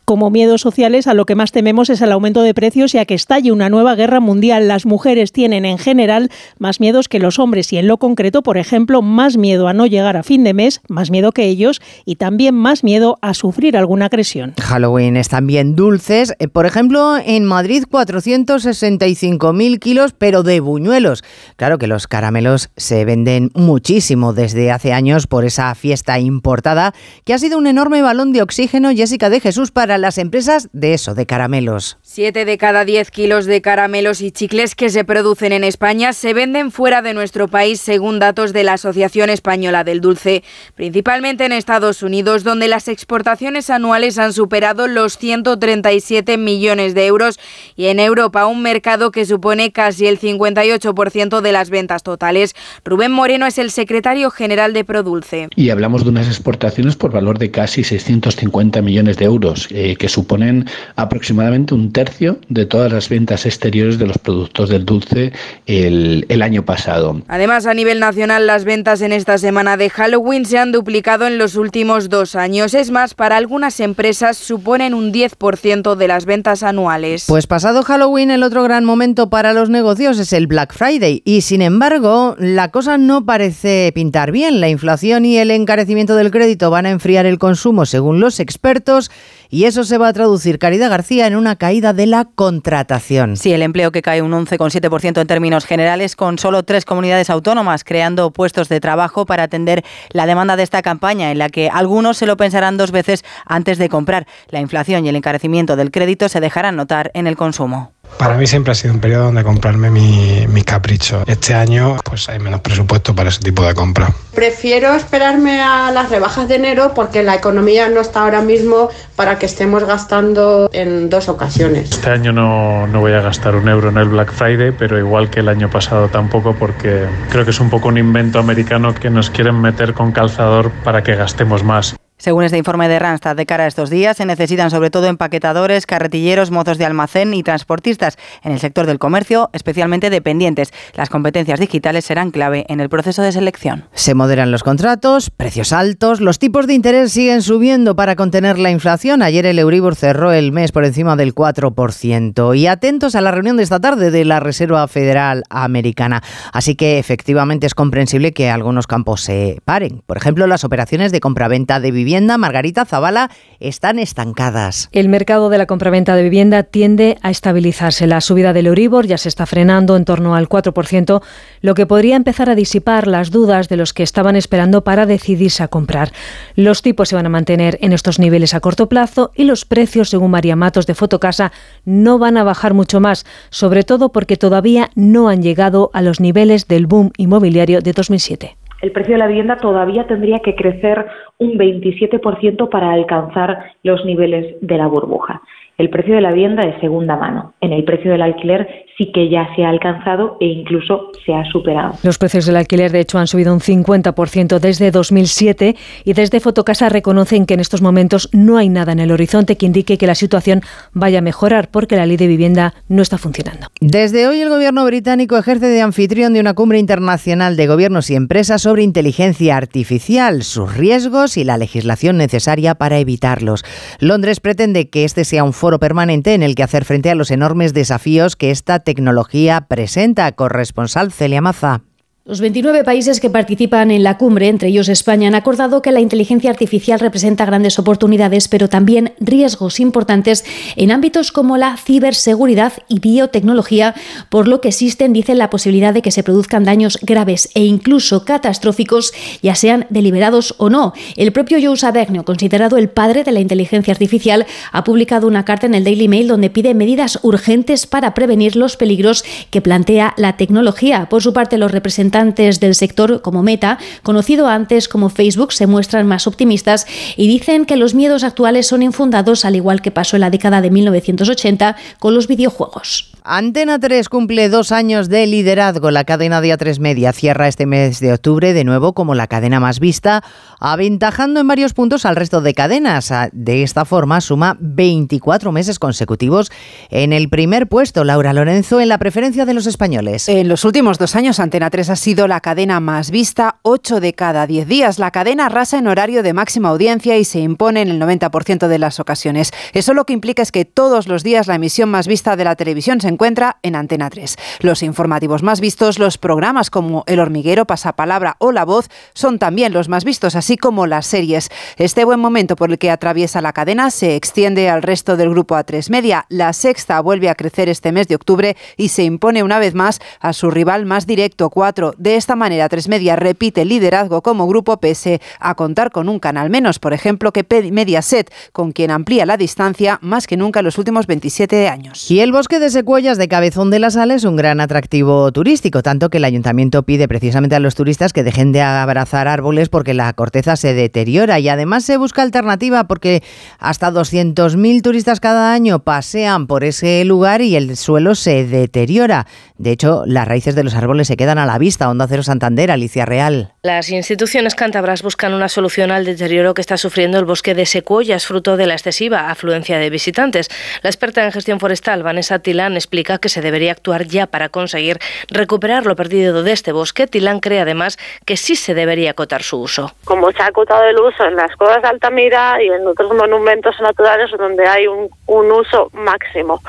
Como 0.08 0.30
miedos 0.30 0.62
sociales, 0.62 1.06
a 1.06 1.12
lo 1.12 1.26
que 1.26 1.34
más 1.34 1.52
tememos 1.52 1.90
es 1.90 2.00
el 2.00 2.12
aumento 2.12 2.40
de 2.40 2.54
precios 2.54 2.94
y 2.94 2.98
a 2.98 3.04
que 3.04 3.12
estalle 3.12 3.52
una 3.52 3.68
nueva 3.68 3.94
guerra 3.94 4.20
mundial. 4.20 4.66
Las 4.66 4.86
mujeres 4.86 5.32
tienen 5.32 5.66
en 5.66 5.76
general 5.76 6.30
más 6.58 6.80
miedos 6.80 7.10
que 7.10 7.18
los 7.18 7.38
hombres 7.38 7.70
y 7.74 7.76
en 7.76 7.88
lo 7.88 7.98
concreto, 7.98 8.42
por 8.42 8.56
ejemplo, 8.56 9.02
más 9.02 9.36
miedo 9.36 9.68
a 9.68 9.74
no 9.74 9.84
llegar 9.84 10.16
a 10.16 10.22
fin 10.22 10.44
de 10.44 10.54
mes, 10.54 10.80
más 10.88 11.10
miedo 11.10 11.32
que 11.32 11.44
ellos 11.44 11.82
y 12.06 12.16
también 12.16 12.54
más 12.54 12.84
miedo 12.84 13.18
a 13.20 13.34
sufrir 13.34 13.76
alguna 13.76 14.06
agresión. 14.06 14.54
Halloween 14.58 15.18
están 15.18 15.46
bien 15.46 15.76
dulces. 15.76 16.32
Eh, 16.38 16.48
por 16.48 16.64
ejemplo, 16.64 17.18
en 17.22 17.44
Madrid 17.44 17.84
465.000 17.86 19.78
kilos, 19.78 20.14
pero 20.16 20.42
de 20.42 20.60
buñuelos. 20.60 21.22
Claro 21.56 21.76
que 21.76 21.86
los 21.86 22.06
caramelos 22.06 22.70
se 22.78 23.04
venden 23.04 23.50
muchísimo 23.52 24.32
desde 24.32 24.72
hace 24.72 24.94
años 24.94 25.26
por 25.26 25.44
esa 25.44 25.74
fiesta 25.74 26.18
importada 26.18 26.94
que 27.26 27.34
ha 27.34 27.38
sido 27.38 27.58
un 27.58 27.66
enorme 27.66 28.00
balón 28.00 28.32
de 28.32 28.40
oxígeno, 28.40 28.90
Jessica 28.92 29.28
de 29.28 29.40
Jesús, 29.40 29.70
para 29.70 29.97
las 30.00 30.18
empresas 30.18 30.68
de 30.72 30.94
eso, 30.94 31.14
de 31.14 31.26
caramelos. 31.26 31.98
Siete 32.02 32.44
de 32.44 32.58
cada 32.58 32.84
diez 32.84 33.10
kilos 33.10 33.46
de 33.46 33.60
caramelos 33.60 34.20
y 34.20 34.30
chicles 34.30 34.74
que 34.74 34.90
se 34.90 35.04
producen 35.04 35.52
en 35.52 35.64
España 35.64 36.12
se 36.12 36.34
venden 36.34 36.70
fuera 36.70 37.02
de 37.02 37.14
nuestro 37.14 37.48
país, 37.48 37.80
según 37.80 38.18
datos 38.18 38.52
de 38.52 38.64
la 38.64 38.74
Asociación 38.74 39.30
Española 39.30 39.84
del 39.84 40.00
Dulce, 40.00 40.42
principalmente 40.74 41.44
en 41.44 41.52
Estados 41.52 42.02
Unidos, 42.02 42.44
donde 42.44 42.68
las 42.68 42.88
exportaciones 42.88 43.70
anuales 43.70 44.18
han 44.18 44.32
superado 44.32 44.86
los 44.86 45.18
137 45.18 46.36
millones 46.38 46.94
de 46.94 47.06
euros, 47.06 47.38
y 47.76 47.86
en 47.86 48.00
Europa, 48.00 48.46
un 48.46 48.62
mercado 48.62 49.10
que 49.10 49.24
supone 49.24 49.72
casi 49.72 50.06
el 50.06 50.18
58% 50.18 51.40
de 51.40 51.52
las 51.52 51.70
ventas 51.70 52.02
totales. 52.02 52.54
Rubén 52.84 53.12
Moreno 53.12 53.46
es 53.46 53.58
el 53.58 53.70
secretario 53.70 54.30
general 54.30 54.72
de 54.72 54.84
Produlce. 54.84 55.48
Y 55.56 55.70
hablamos 55.70 56.04
de 56.04 56.10
unas 56.10 56.26
exportaciones 56.26 56.96
por 56.96 57.12
valor 57.12 57.38
de 57.38 57.50
casi 57.50 57.84
650 57.84 58.82
millones 58.82 59.16
de 59.16 59.24
euros. 59.24 59.68
Eh, 59.88 59.96
que 59.96 60.08
suponen 60.08 60.66
aproximadamente 60.96 61.72
un 61.72 61.92
tercio 61.92 62.38
de 62.50 62.66
todas 62.66 62.92
las 62.92 63.08
ventas 63.08 63.46
exteriores 63.46 63.98
de 63.98 64.06
los 64.06 64.18
productos 64.18 64.68
del 64.68 64.84
dulce 64.84 65.32
el, 65.64 66.26
el 66.28 66.42
año 66.42 66.62
pasado. 66.62 67.22
Además, 67.26 67.64
a 67.64 67.72
nivel 67.72 67.98
nacional, 67.98 68.46
las 68.46 68.64
ventas 68.64 69.00
en 69.00 69.12
esta 69.12 69.38
semana 69.38 69.78
de 69.78 69.88
Halloween 69.88 70.44
se 70.44 70.58
han 70.58 70.72
duplicado 70.72 71.26
en 71.26 71.38
los 71.38 71.56
últimos 71.56 72.10
dos 72.10 72.34
años. 72.34 72.74
Es 72.74 72.90
más, 72.90 73.14
para 73.14 73.38
algunas 73.38 73.80
empresas 73.80 74.36
suponen 74.36 74.92
un 74.92 75.10
10% 75.10 75.94
de 75.94 76.08
las 76.08 76.26
ventas 76.26 76.62
anuales. 76.62 77.24
Pues 77.26 77.46
pasado 77.46 77.82
Halloween, 77.82 78.30
el 78.30 78.42
otro 78.42 78.62
gran 78.64 78.84
momento 78.84 79.30
para 79.30 79.54
los 79.54 79.70
negocios 79.70 80.18
es 80.18 80.34
el 80.34 80.48
Black 80.48 80.74
Friday. 80.74 81.22
Y 81.24 81.40
sin 81.40 81.62
embargo, 81.62 82.36
la 82.38 82.70
cosa 82.70 82.98
no 82.98 83.24
parece 83.24 83.90
pintar 83.94 84.32
bien. 84.32 84.60
La 84.60 84.68
inflación 84.68 85.24
y 85.24 85.38
el 85.38 85.50
encarecimiento 85.50 86.14
del 86.14 86.30
crédito 86.30 86.70
van 86.70 86.84
a 86.84 86.90
enfriar 86.90 87.24
el 87.24 87.38
consumo, 87.38 87.86
según 87.86 88.20
los 88.20 88.38
expertos. 88.38 89.10
Y 89.50 89.64
eso 89.64 89.77
se 89.84 89.98
va 89.98 90.08
a 90.08 90.12
traducir, 90.12 90.58
Caridad 90.58 90.90
García, 90.90 91.26
en 91.26 91.36
una 91.36 91.56
caída 91.56 91.92
de 91.92 92.06
la 92.06 92.24
contratación. 92.24 93.36
Sí, 93.36 93.52
el 93.52 93.62
empleo 93.62 93.92
que 93.92 94.02
cae 94.02 94.22
un 94.22 94.32
11,7% 94.32 95.20
en 95.20 95.26
términos 95.26 95.64
generales, 95.64 96.16
con 96.16 96.38
solo 96.38 96.62
tres 96.62 96.84
comunidades 96.84 97.30
autónomas 97.30 97.84
creando 97.84 98.32
puestos 98.32 98.68
de 98.68 98.80
trabajo 98.80 99.26
para 99.26 99.44
atender 99.44 99.84
la 100.10 100.26
demanda 100.26 100.56
de 100.56 100.62
esta 100.62 100.82
campaña, 100.82 101.30
en 101.30 101.38
la 101.38 101.48
que 101.48 101.68
algunos 101.68 102.16
se 102.16 102.26
lo 102.26 102.36
pensarán 102.36 102.76
dos 102.76 102.90
veces 102.90 103.24
antes 103.44 103.78
de 103.78 103.88
comprar. 103.88 104.26
La 104.48 104.60
inflación 104.60 105.04
y 105.04 105.08
el 105.08 105.16
encarecimiento 105.16 105.76
del 105.76 105.90
crédito 105.90 106.28
se 106.28 106.40
dejarán 106.40 106.76
notar 106.76 107.10
en 107.14 107.26
el 107.26 107.36
consumo. 107.36 107.97
Para 108.16 108.36
mí 108.36 108.46
siempre 108.46 108.72
ha 108.72 108.74
sido 108.74 108.94
un 108.94 109.00
periodo 109.00 109.24
donde 109.24 109.44
comprarme 109.44 109.90
mi, 109.90 110.46
mi 110.48 110.62
capricho. 110.62 111.22
Este 111.26 111.54
año 111.54 111.96
pues 112.04 112.28
hay 112.28 112.38
menos 112.38 112.60
presupuesto 112.60 113.14
para 113.14 113.28
ese 113.28 113.40
tipo 113.40 113.64
de 113.64 113.74
compra. 113.74 114.12
Prefiero 114.34 114.94
esperarme 114.94 115.60
a 115.60 115.90
las 115.90 116.10
rebajas 116.10 116.48
de 116.48 116.56
enero 116.56 116.92
porque 116.94 117.22
la 117.22 117.34
economía 117.34 117.88
no 117.88 118.00
está 118.00 118.22
ahora 118.22 118.40
mismo 118.40 118.88
para 119.16 119.38
que 119.38 119.46
estemos 119.46 119.84
gastando 119.84 120.68
en 120.72 121.10
dos 121.10 121.28
ocasiones. 121.28 121.90
Este 121.90 122.10
año 122.10 122.32
no, 122.32 122.86
no 122.86 123.00
voy 123.00 123.12
a 123.12 123.20
gastar 123.20 123.54
un 123.56 123.68
euro 123.68 123.88
en 123.88 123.98
el 123.98 124.08
Black 124.08 124.32
Friday, 124.32 124.72
pero 124.72 124.98
igual 124.98 125.30
que 125.30 125.40
el 125.40 125.48
año 125.48 125.70
pasado 125.70 126.08
tampoco 126.08 126.54
porque 126.54 127.06
creo 127.30 127.44
que 127.44 127.50
es 127.50 127.60
un 127.60 127.70
poco 127.70 127.88
un 127.88 127.98
invento 127.98 128.38
americano 128.38 128.94
que 128.94 129.10
nos 129.10 129.30
quieren 129.30 129.60
meter 129.60 129.94
con 129.94 130.12
calzador 130.12 130.70
para 130.84 131.02
que 131.02 131.14
gastemos 131.14 131.62
más. 131.62 131.96
Según 132.18 132.42
este 132.42 132.58
informe 132.58 132.88
de 132.88 132.98
Randstad, 132.98 133.36
de 133.36 133.46
cara 133.46 133.62
a 133.62 133.66
estos 133.68 133.90
días 133.90 134.16
se 134.16 134.26
necesitan 134.26 134.72
sobre 134.72 134.90
todo 134.90 135.06
empaquetadores, 135.06 135.86
carretilleros, 135.86 136.50
mozos 136.50 136.76
de 136.76 136.84
almacén 136.84 137.32
y 137.32 137.44
transportistas 137.44 138.18
en 138.42 138.50
el 138.50 138.58
sector 138.58 138.86
del 138.86 138.98
comercio, 138.98 139.50
especialmente 139.52 140.10
dependientes. 140.10 140.72
Las 140.94 141.10
competencias 141.10 141.60
digitales 141.60 142.04
serán 142.04 142.32
clave 142.32 142.66
en 142.68 142.80
el 142.80 142.88
proceso 142.88 143.22
de 143.22 143.30
selección. 143.30 143.84
Se 143.92 144.14
moderan 144.14 144.50
los 144.50 144.64
contratos, 144.64 145.30
precios 145.30 145.72
altos, 145.72 146.20
los 146.20 146.40
tipos 146.40 146.66
de 146.66 146.74
interés 146.74 147.12
siguen 147.12 147.40
subiendo 147.40 147.94
para 147.94 148.16
contener 148.16 148.58
la 148.58 148.72
inflación. 148.72 149.22
Ayer 149.22 149.46
el 149.46 149.60
Euribor 149.60 149.94
cerró 149.94 150.32
el 150.32 150.50
mes 150.50 150.72
por 150.72 150.84
encima 150.84 151.14
del 151.14 151.36
4%. 151.36 152.58
Y 152.58 152.66
atentos 152.66 153.14
a 153.14 153.20
la 153.20 153.30
reunión 153.30 153.56
de 153.56 153.62
esta 153.62 153.78
tarde 153.78 154.10
de 154.10 154.24
la 154.24 154.40
Reserva 154.40 154.88
Federal 154.88 155.44
Americana. 155.50 156.24
Así 156.52 156.74
que 156.74 156.98
efectivamente 156.98 157.68
es 157.68 157.76
comprensible 157.76 158.32
que 158.32 158.50
algunos 158.50 158.88
campos 158.88 159.20
se 159.20 159.60
paren. 159.64 160.02
Por 160.04 160.16
ejemplo, 160.16 160.48
las 160.48 160.64
operaciones 160.64 161.12
de 161.12 161.20
compraventa 161.20 161.78
de 161.78 161.92
vivienda 161.92 162.07
Margarita 162.38 162.84
Zavala, 162.84 163.30
están 163.60 163.98
estancadas. 163.98 164.88
El 164.92 165.08
mercado 165.08 165.50
de 165.50 165.58
la 165.58 165.66
compraventa 165.66 166.16
de 166.16 166.22
vivienda 166.22 166.62
tiende 166.62 167.18
a 167.22 167.30
estabilizarse. 167.30 168.06
La 168.06 168.20
subida 168.20 168.52
del 168.52 168.66
Euribor 168.68 169.06
ya 169.06 169.18
se 169.18 169.28
está 169.28 169.46
frenando 169.46 169.96
en 169.96 170.04
torno 170.04 170.34
al 170.34 170.48
4%, 170.48 171.22
lo 171.60 171.74
que 171.74 171.86
podría 171.86 172.16
empezar 172.16 172.48
a 172.48 172.54
disipar 172.54 173.06
las 173.06 173.30
dudas 173.30 173.68
de 173.68 173.76
los 173.76 173.92
que 173.92 174.02
estaban 174.02 174.36
esperando 174.36 174.84
para 174.84 175.06
decidirse 175.06 175.62
a 175.62 175.68
comprar. 175.68 176.12
Los 176.54 176.82
tipos 176.82 177.08
se 177.08 177.16
van 177.16 177.26
a 177.26 177.30
mantener 177.30 177.78
en 177.82 177.92
estos 177.92 178.18
niveles 178.18 178.54
a 178.54 178.60
corto 178.60 178.88
plazo 178.88 179.32
y 179.34 179.44
los 179.44 179.64
precios, 179.64 180.08
según 180.08 180.30
María 180.30 180.56
Matos 180.56 180.86
de 180.86 180.94
Fotocasa, 180.94 181.52
no 181.84 182.18
van 182.18 182.36
a 182.36 182.44
bajar 182.44 182.74
mucho 182.74 183.00
más, 183.00 183.26
sobre 183.50 183.84
todo 183.84 184.12
porque 184.12 184.36
todavía 184.36 184.90
no 184.94 185.28
han 185.28 185.42
llegado 185.42 185.90
a 185.92 186.02
los 186.02 186.20
niveles 186.20 186.68
del 186.68 186.86
boom 186.86 187.12
inmobiliario 187.16 187.80
de 187.80 187.92
2007 187.92 188.57
el 188.80 188.92
precio 188.92 189.14
de 189.14 189.18
la 189.18 189.26
vivienda 189.26 189.56
todavía 189.56 190.06
tendría 190.06 190.38
que 190.38 190.54
crecer 190.54 191.06
un 191.38 191.58
27% 191.58 192.68
para 192.68 192.92
alcanzar 192.92 193.72
los 193.82 194.04
niveles 194.04 194.56
de 194.60 194.76
la 194.76 194.86
burbuja 194.86 195.42
el 195.78 195.90
precio 195.90 196.16
de 196.16 196.20
la 196.20 196.32
vivienda 196.32 196.66
de 196.66 196.78
segunda 196.80 197.16
mano. 197.16 197.54
En 197.60 197.72
el 197.72 197.84
precio 197.84 198.10
del 198.10 198.22
alquiler 198.22 198.84
sí 198.98 199.12
que 199.14 199.30
ya 199.30 199.48
se 199.54 199.64
ha 199.64 199.70
alcanzado 199.70 200.36
e 200.40 200.46
incluso 200.46 201.12
se 201.24 201.32
ha 201.32 201.44
superado. 201.44 201.94
Los 202.02 202.18
precios 202.18 202.46
del 202.46 202.56
alquiler, 202.56 202.90
de 202.90 203.00
hecho, 203.00 203.18
han 203.18 203.28
subido 203.28 203.54
un 203.54 203.60
50% 203.60 204.58
desde 204.58 204.90
2007 204.90 205.76
y 206.04 206.12
desde 206.12 206.40
Fotocasa 206.40 206.88
reconocen 206.88 207.46
que 207.46 207.54
en 207.54 207.60
estos 207.60 207.80
momentos 207.80 208.28
no 208.32 208.58
hay 208.58 208.68
nada 208.68 208.92
en 208.92 208.98
el 208.98 209.12
horizonte 209.12 209.56
que 209.56 209.66
indique 209.66 209.98
que 209.98 210.06
la 210.08 210.16
situación 210.16 210.62
vaya 210.92 211.20
a 211.20 211.22
mejorar 211.22 211.68
porque 211.70 211.96
la 211.96 212.06
ley 212.06 212.16
de 212.16 212.26
vivienda 212.26 212.74
no 212.88 213.02
está 213.02 213.18
funcionando. 213.18 213.68
Desde 213.80 214.26
hoy 214.26 214.40
el 214.40 214.48
gobierno 214.48 214.84
británico 214.84 215.38
ejerce 215.38 215.66
de 215.66 215.80
anfitrión 215.80 216.32
de 216.32 216.40
una 216.40 216.54
cumbre 216.54 216.78
internacional 216.78 217.56
de 217.56 217.68
gobiernos 217.68 218.10
y 218.10 218.16
empresas 218.16 218.62
sobre 218.62 218.82
inteligencia 218.82 219.56
artificial, 219.56 220.42
sus 220.42 220.76
riesgos 220.76 221.36
y 221.36 221.44
la 221.44 221.56
legislación 221.56 222.16
necesaria 222.16 222.74
para 222.74 222.98
evitarlos. 222.98 223.64
Londres 224.00 224.40
pretende 224.40 224.90
que 224.90 225.04
este 225.04 225.24
sea 225.24 225.44
un 225.44 225.52
foro 225.52 225.78
permanente 225.78 226.34
en 226.34 226.42
el 226.42 226.56
que 226.56 226.64
hacer 226.64 226.84
frente 226.84 227.10
a 227.10 227.14
los 227.14 227.30
enormes 227.30 227.72
desafíos 227.74 228.34
que 228.34 228.50
esta 228.50 228.80
tecnología 228.88 229.66
presenta. 229.68 230.32
Corresponsal 230.32 231.12
Celia 231.12 231.42
Maza. 231.42 231.87
Los 232.28 232.42
29 232.42 232.84
países 232.84 233.20
que 233.20 233.30
participan 233.30 233.90
en 233.90 234.02
la 234.02 234.18
cumbre, 234.18 234.48
entre 234.48 234.68
ellos 234.68 234.90
España, 234.90 235.28
han 235.28 235.34
acordado 235.34 235.80
que 235.80 235.92
la 235.92 236.00
inteligencia 236.00 236.50
artificial 236.50 237.00
representa 237.00 237.46
grandes 237.46 237.78
oportunidades, 237.78 238.48
pero 238.48 238.68
también 238.68 239.14
riesgos 239.18 239.80
importantes 239.80 240.44
en 240.76 240.90
ámbitos 240.90 241.32
como 241.32 241.56
la 241.56 241.78
ciberseguridad 241.78 242.74
y 242.86 243.00
biotecnología, 243.00 243.94
por 244.28 244.46
lo 244.46 244.60
que 244.60 244.68
existen, 244.68 245.14
dicen, 245.14 245.38
la 245.38 245.48
posibilidad 245.48 245.94
de 245.94 246.02
que 246.02 246.10
se 246.10 246.22
produzcan 246.22 246.64
daños 246.64 246.98
graves 247.00 247.48
e 247.54 247.64
incluso 247.64 248.26
catastróficos, 248.26 249.14
ya 249.40 249.54
sean 249.54 249.86
deliberados 249.88 250.54
o 250.58 250.68
no. 250.68 250.92
El 251.16 251.32
propio 251.32 251.56
Joe 251.62 251.78
Sabagno, 251.78 252.26
considerado 252.26 252.76
el 252.76 252.90
padre 252.90 253.24
de 253.24 253.32
la 253.32 253.40
inteligencia 253.40 253.92
artificial, 253.92 254.44
ha 254.70 254.84
publicado 254.84 255.28
una 255.28 255.46
carta 255.46 255.66
en 255.66 255.74
el 255.74 255.84
Daily 255.84 256.08
Mail 256.08 256.28
donde 256.28 256.50
pide 256.50 256.74
medidas 256.74 257.20
urgentes 257.22 257.86
para 257.86 258.12
prevenir 258.12 258.54
los 258.54 258.76
peligros 258.76 259.24
que 259.48 259.62
plantea 259.62 260.12
la 260.18 260.36
tecnología. 260.36 261.08
Por 261.08 261.22
su 261.22 261.32
parte, 261.32 261.56
los 261.56 261.72
representantes 261.72 262.17
del 262.18 262.74
sector 262.74 263.22
como 263.22 263.42
Meta, 263.42 263.78
conocido 264.02 264.48
antes 264.48 264.88
como 264.88 265.08
Facebook, 265.08 265.52
se 265.52 265.66
muestran 265.66 266.06
más 266.06 266.26
optimistas 266.26 266.86
y 267.16 267.28
dicen 267.28 267.64
que 267.64 267.76
los 267.76 267.94
miedos 267.94 268.24
actuales 268.24 268.66
son 268.66 268.82
infundados, 268.82 269.44
al 269.44 269.56
igual 269.56 269.82
que 269.82 269.90
pasó 269.90 270.16
en 270.16 270.22
la 270.22 270.30
década 270.30 270.60
de 270.60 270.70
1980 270.70 271.76
con 271.98 272.14
los 272.14 272.26
videojuegos. 272.26 273.12
Antena 273.30 273.78
3 273.78 274.08
cumple 274.08 274.48
dos 274.48 274.72
años 274.72 275.10
de 275.10 275.26
liderazgo. 275.26 275.90
La 275.90 276.04
cadena 276.04 276.40
de 276.40 276.48
A3 276.48 276.80
Media 276.80 277.12
cierra 277.12 277.46
este 277.46 277.66
mes 277.66 278.00
de 278.00 278.14
octubre 278.14 278.54
de 278.54 278.64
nuevo 278.64 278.94
como 278.94 279.14
la 279.14 279.26
cadena 279.26 279.60
más 279.60 279.80
vista, 279.80 280.24
aventajando 280.60 281.38
en 281.38 281.46
varios 281.46 281.74
puntos 281.74 282.06
al 282.06 282.16
resto 282.16 282.40
de 282.40 282.54
cadenas. 282.54 283.12
De 283.32 283.62
esta 283.62 283.84
forma 283.84 284.22
suma 284.22 284.56
24 284.60 285.52
meses 285.52 285.78
consecutivos 285.78 286.50
en 286.88 287.12
el 287.12 287.28
primer 287.28 287.68
puesto. 287.68 288.02
Laura 288.02 288.32
Lorenzo 288.32 288.80
en 288.80 288.88
la 288.88 288.96
preferencia 288.96 289.44
de 289.44 289.52
los 289.52 289.66
españoles. 289.66 290.26
En 290.30 290.48
los 290.48 290.64
últimos 290.64 290.96
dos 290.96 291.14
años 291.14 291.38
Antena 291.38 291.68
3 291.68 291.90
ha 291.90 291.96
sido 291.96 292.28
la 292.28 292.40
cadena 292.40 292.80
más 292.80 293.10
vista 293.10 293.58
8 293.60 294.00
de 294.00 294.14
cada 294.14 294.46
10 294.46 294.66
días. 294.66 294.98
La 294.98 295.10
cadena 295.10 295.44
arrasa 295.44 295.76
en 295.76 295.88
horario 295.88 296.22
de 296.22 296.32
máxima 296.32 296.70
audiencia 296.70 297.18
y 297.18 297.26
se 297.26 297.40
impone 297.40 297.82
en 297.82 297.88
el 297.90 298.00
90% 298.00 298.68
de 298.68 298.78
las 298.78 299.00
ocasiones. 299.00 299.50
Eso 299.74 299.92
lo 299.92 300.06
que 300.06 300.14
implica 300.14 300.40
es 300.40 300.50
que 300.50 300.64
todos 300.64 301.08
los 301.08 301.22
días 301.22 301.46
la 301.46 301.56
emisión 301.56 301.90
más 301.90 302.08
vista 302.08 302.34
de 302.34 302.44
la 302.44 302.56
televisión 302.56 303.02
se 303.02 303.17
encuentra 303.18 303.56
en 303.64 303.74
Antena 303.74 304.10
3. 304.10 304.36
Los 304.60 304.84
informativos 304.84 305.42
más 305.42 305.60
vistos, 305.60 305.98
los 305.98 306.18
programas 306.18 306.70
como 306.70 307.02
El 307.08 307.18
hormiguero, 307.18 307.66
Pasapalabra 307.66 308.36
o 308.38 308.52
La 308.52 308.64
Voz 308.64 308.88
son 309.12 309.40
también 309.40 309.72
los 309.72 309.88
más 309.88 310.04
vistos, 310.04 310.36
así 310.36 310.56
como 310.56 310.86
las 310.86 311.04
series. 311.04 311.50
Este 311.78 312.04
buen 312.04 312.20
momento 312.20 312.54
por 312.54 312.70
el 312.70 312.78
que 312.78 312.92
atraviesa 312.92 313.40
la 313.40 313.52
cadena 313.52 313.90
se 313.90 314.14
extiende 314.14 314.70
al 314.70 314.82
resto 314.82 315.16
del 315.16 315.30
grupo 315.30 315.56
A3 315.56 315.90
Media. 315.90 316.26
La 316.28 316.52
sexta 316.52 317.00
vuelve 317.00 317.28
a 317.28 317.34
crecer 317.34 317.68
este 317.68 317.90
mes 317.90 318.06
de 318.06 318.14
octubre 318.14 318.56
y 318.76 318.90
se 318.90 319.02
impone 319.02 319.42
una 319.42 319.58
vez 319.58 319.74
más 319.74 319.98
a 320.20 320.32
su 320.32 320.52
rival 320.52 320.86
más 320.86 321.04
directo, 321.04 321.50
4. 321.50 321.94
De 321.98 322.14
esta 322.14 322.36
manera, 322.36 322.68
Tres 322.68 322.86
Media 322.86 323.16
repite 323.16 323.64
liderazgo 323.64 324.22
como 324.22 324.46
grupo 324.46 324.76
pese 324.76 325.20
a 325.40 325.56
contar 325.56 325.90
con 325.90 326.08
un 326.08 326.20
canal 326.20 326.50
menos, 326.50 326.78
por 326.78 326.92
ejemplo, 326.92 327.32
que 327.32 327.44
Mediaset, 327.72 328.32
con 328.52 328.70
quien 328.70 328.92
amplía 328.92 329.26
la 329.26 329.36
distancia 329.36 329.98
más 330.02 330.28
que 330.28 330.36
nunca 330.36 330.60
en 330.60 330.66
los 330.66 330.78
últimos 330.78 331.08
27 331.08 331.68
años. 331.68 332.08
Y 332.12 332.20
el 332.20 332.30
bosque 332.30 332.60
de 332.60 332.70
Secuoya 332.70 333.07
De 333.16 333.26
Cabezón 333.26 333.70
de 333.70 333.78
la 333.78 333.90
Sala 333.90 334.16
es 334.16 334.24
un 334.24 334.36
gran 334.36 334.60
atractivo 334.60 335.32
turístico, 335.32 335.82
tanto 335.82 336.10
que 336.10 336.18
el 336.18 336.24
ayuntamiento 336.26 336.82
pide 336.82 337.08
precisamente 337.08 337.56
a 337.56 337.58
los 337.58 337.74
turistas 337.74 338.12
que 338.12 338.22
dejen 338.22 338.52
de 338.52 338.60
abrazar 338.60 339.28
árboles 339.28 339.70
porque 339.70 339.94
la 339.94 340.12
corteza 340.12 340.56
se 340.56 340.74
deteriora 340.74 341.38
y 341.40 341.48
además 341.48 341.86
se 341.86 341.96
busca 341.96 342.20
alternativa 342.20 342.84
porque 342.84 343.22
hasta 343.58 343.90
200.000 343.90 344.82
turistas 344.82 345.20
cada 345.20 345.54
año 345.54 345.78
pasean 345.78 346.46
por 346.46 346.64
ese 346.64 347.02
lugar 347.06 347.40
y 347.40 347.56
el 347.56 347.78
suelo 347.78 348.14
se 348.14 348.44
deteriora. 348.44 349.26
De 349.56 349.70
hecho, 349.70 350.02
las 350.04 350.28
raíces 350.28 350.54
de 350.54 350.64
los 350.64 350.74
árboles 350.74 351.08
se 351.08 351.16
quedan 351.16 351.38
a 351.38 351.46
la 351.46 351.56
vista. 351.56 351.88
Onda 351.88 352.06
Cero 352.08 352.22
Santander, 352.22 352.70
Alicia 352.70 353.06
Real. 353.06 353.54
Las 353.62 353.88
instituciones 353.90 354.54
cántabras 354.54 355.02
buscan 355.02 355.32
una 355.32 355.48
solución 355.48 355.90
al 355.90 356.04
deterioro 356.04 356.52
que 356.52 356.60
está 356.60 356.76
sufriendo 356.76 357.18
el 357.18 357.24
bosque 357.24 357.54
de 357.54 357.64
Secuoyas, 357.64 358.26
fruto 358.26 358.58
de 358.58 358.66
la 358.66 358.74
excesiva 358.74 359.30
afluencia 359.30 359.78
de 359.78 359.88
visitantes. 359.88 360.48
La 360.82 360.90
experta 360.90 361.24
en 361.24 361.32
gestión 361.32 361.58
forestal, 361.58 362.02
Vanessa 362.02 362.38
Tilán, 362.40 362.74
explica 362.74 362.97
que 363.04 363.28
se 363.28 363.40
debería 363.40 363.72
actuar 363.72 364.04
ya 364.04 364.26
para 364.26 364.48
conseguir 364.48 364.98
recuperar 365.30 365.86
lo 365.86 365.96
perdido 365.96 366.42
de 366.42 366.52
este 366.52 366.72
bosque. 366.72 367.06
Tilán 367.06 367.40
cree 367.40 367.60
además 367.60 367.98
que 368.26 368.36
sí 368.36 368.56
se 368.56 368.74
debería 368.74 369.12
acotar 369.12 369.42
su 369.42 369.60
uso. 369.60 369.92
Como 370.04 370.30
se 370.32 370.42
ha 370.42 370.46
acotado 370.46 370.84
el 370.84 370.98
uso 370.98 371.24
en 371.24 371.36
las 371.36 371.54
cuevas 371.56 371.82
de 371.82 371.88
Altamira 371.88 372.62
y 372.62 372.68
en 372.68 372.86
otros 372.86 373.14
monumentos 373.14 373.74
naturales 373.80 374.30
donde 374.38 374.66
hay 374.66 374.86
un, 374.86 375.08
uso 375.26 375.90
máximo. 375.92 376.60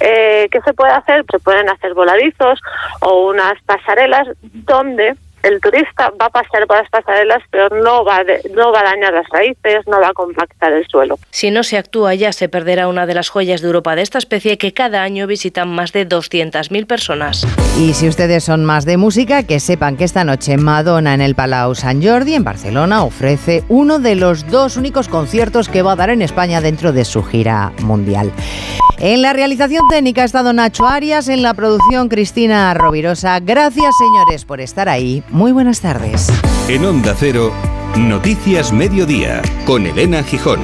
Eh, 0.00 0.48
¿Qué 0.50 0.60
se 0.60 0.74
puede 0.74 0.92
hacer? 0.92 1.24
Se 1.30 1.38
pueden 1.38 1.68
hacer 1.68 1.94
voladizos 1.94 2.60
o 3.00 3.28
unas 3.28 3.54
pasarelas 3.64 4.28
donde 4.42 5.14
el 5.42 5.60
turista 5.60 6.12
va 6.20 6.26
a 6.26 6.30
pasar 6.30 6.66
por 6.66 6.76
las 6.76 6.90
pasarelas, 6.90 7.42
pero 7.50 7.68
no 7.70 8.04
va, 8.04 8.22
no 8.54 8.72
va 8.72 8.80
a 8.80 8.84
dañar 8.84 9.12
las 9.14 9.28
raíces, 9.28 9.86
no 9.86 10.00
va 10.00 10.08
a 10.08 10.12
compactar 10.12 10.72
el 10.72 10.86
suelo. 10.86 11.18
Si 11.30 11.50
no 11.50 11.62
se 11.62 11.78
actúa 11.78 12.14
ya, 12.14 12.32
se 12.32 12.48
perderá 12.48 12.88
una 12.88 13.06
de 13.06 13.14
las 13.14 13.28
joyas 13.28 13.60
de 13.60 13.66
Europa 13.68 13.94
de 13.96 14.02
esta 14.02 14.18
especie 14.18 14.58
que 14.58 14.72
cada 14.72 15.02
año 15.02 15.26
visitan 15.26 15.68
más 15.68 15.92
de 15.92 16.08
200.000 16.08 16.86
personas. 16.86 17.46
Y 17.78 17.94
si 17.94 18.08
ustedes 18.08 18.44
son 18.44 18.64
más 18.64 18.84
de 18.84 18.96
música, 18.96 19.44
que 19.44 19.60
sepan 19.60 19.96
que 19.96 20.04
esta 20.04 20.24
noche 20.24 20.56
Madonna 20.56 21.14
en 21.14 21.20
el 21.20 21.34
Palau 21.34 21.74
Sant 21.74 22.04
Jordi, 22.04 22.34
en 22.34 22.44
Barcelona, 22.44 23.04
ofrece 23.04 23.62
uno 23.68 23.98
de 23.98 24.16
los 24.16 24.48
dos 24.48 24.76
únicos 24.76 25.08
conciertos 25.08 25.68
que 25.68 25.82
va 25.82 25.92
a 25.92 25.96
dar 25.96 26.10
en 26.10 26.22
España 26.22 26.60
dentro 26.60 26.92
de 26.92 27.04
su 27.04 27.22
gira 27.22 27.72
mundial. 27.82 28.32
En 29.00 29.22
la 29.22 29.32
realización 29.32 29.86
técnica 29.88 30.22
ha 30.22 30.24
estado 30.24 30.52
Nacho 30.52 30.84
Arias, 30.84 31.28
en 31.28 31.42
la 31.42 31.54
producción 31.54 32.08
Cristina 32.08 32.74
Rovirosa. 32.74 33.38
Gracias, 33.38 33.94
señores, 33.96 34.44
por 34.44 34.60
estar 34.60 34.88
ahí. 34.88 35.22
Muy 35.38 35.52
buenas 35.52 35.80
tardes. 35.80 36.26
En 36.66 36.84
Onda 36.84 37.14
Cero, 37.16 37.52
Noticias 37.96 38.72
Mediodía, 38.72 39.40
con 39.66 39.86
Elena 39.86 40.24
Gijón. 40.24 40.58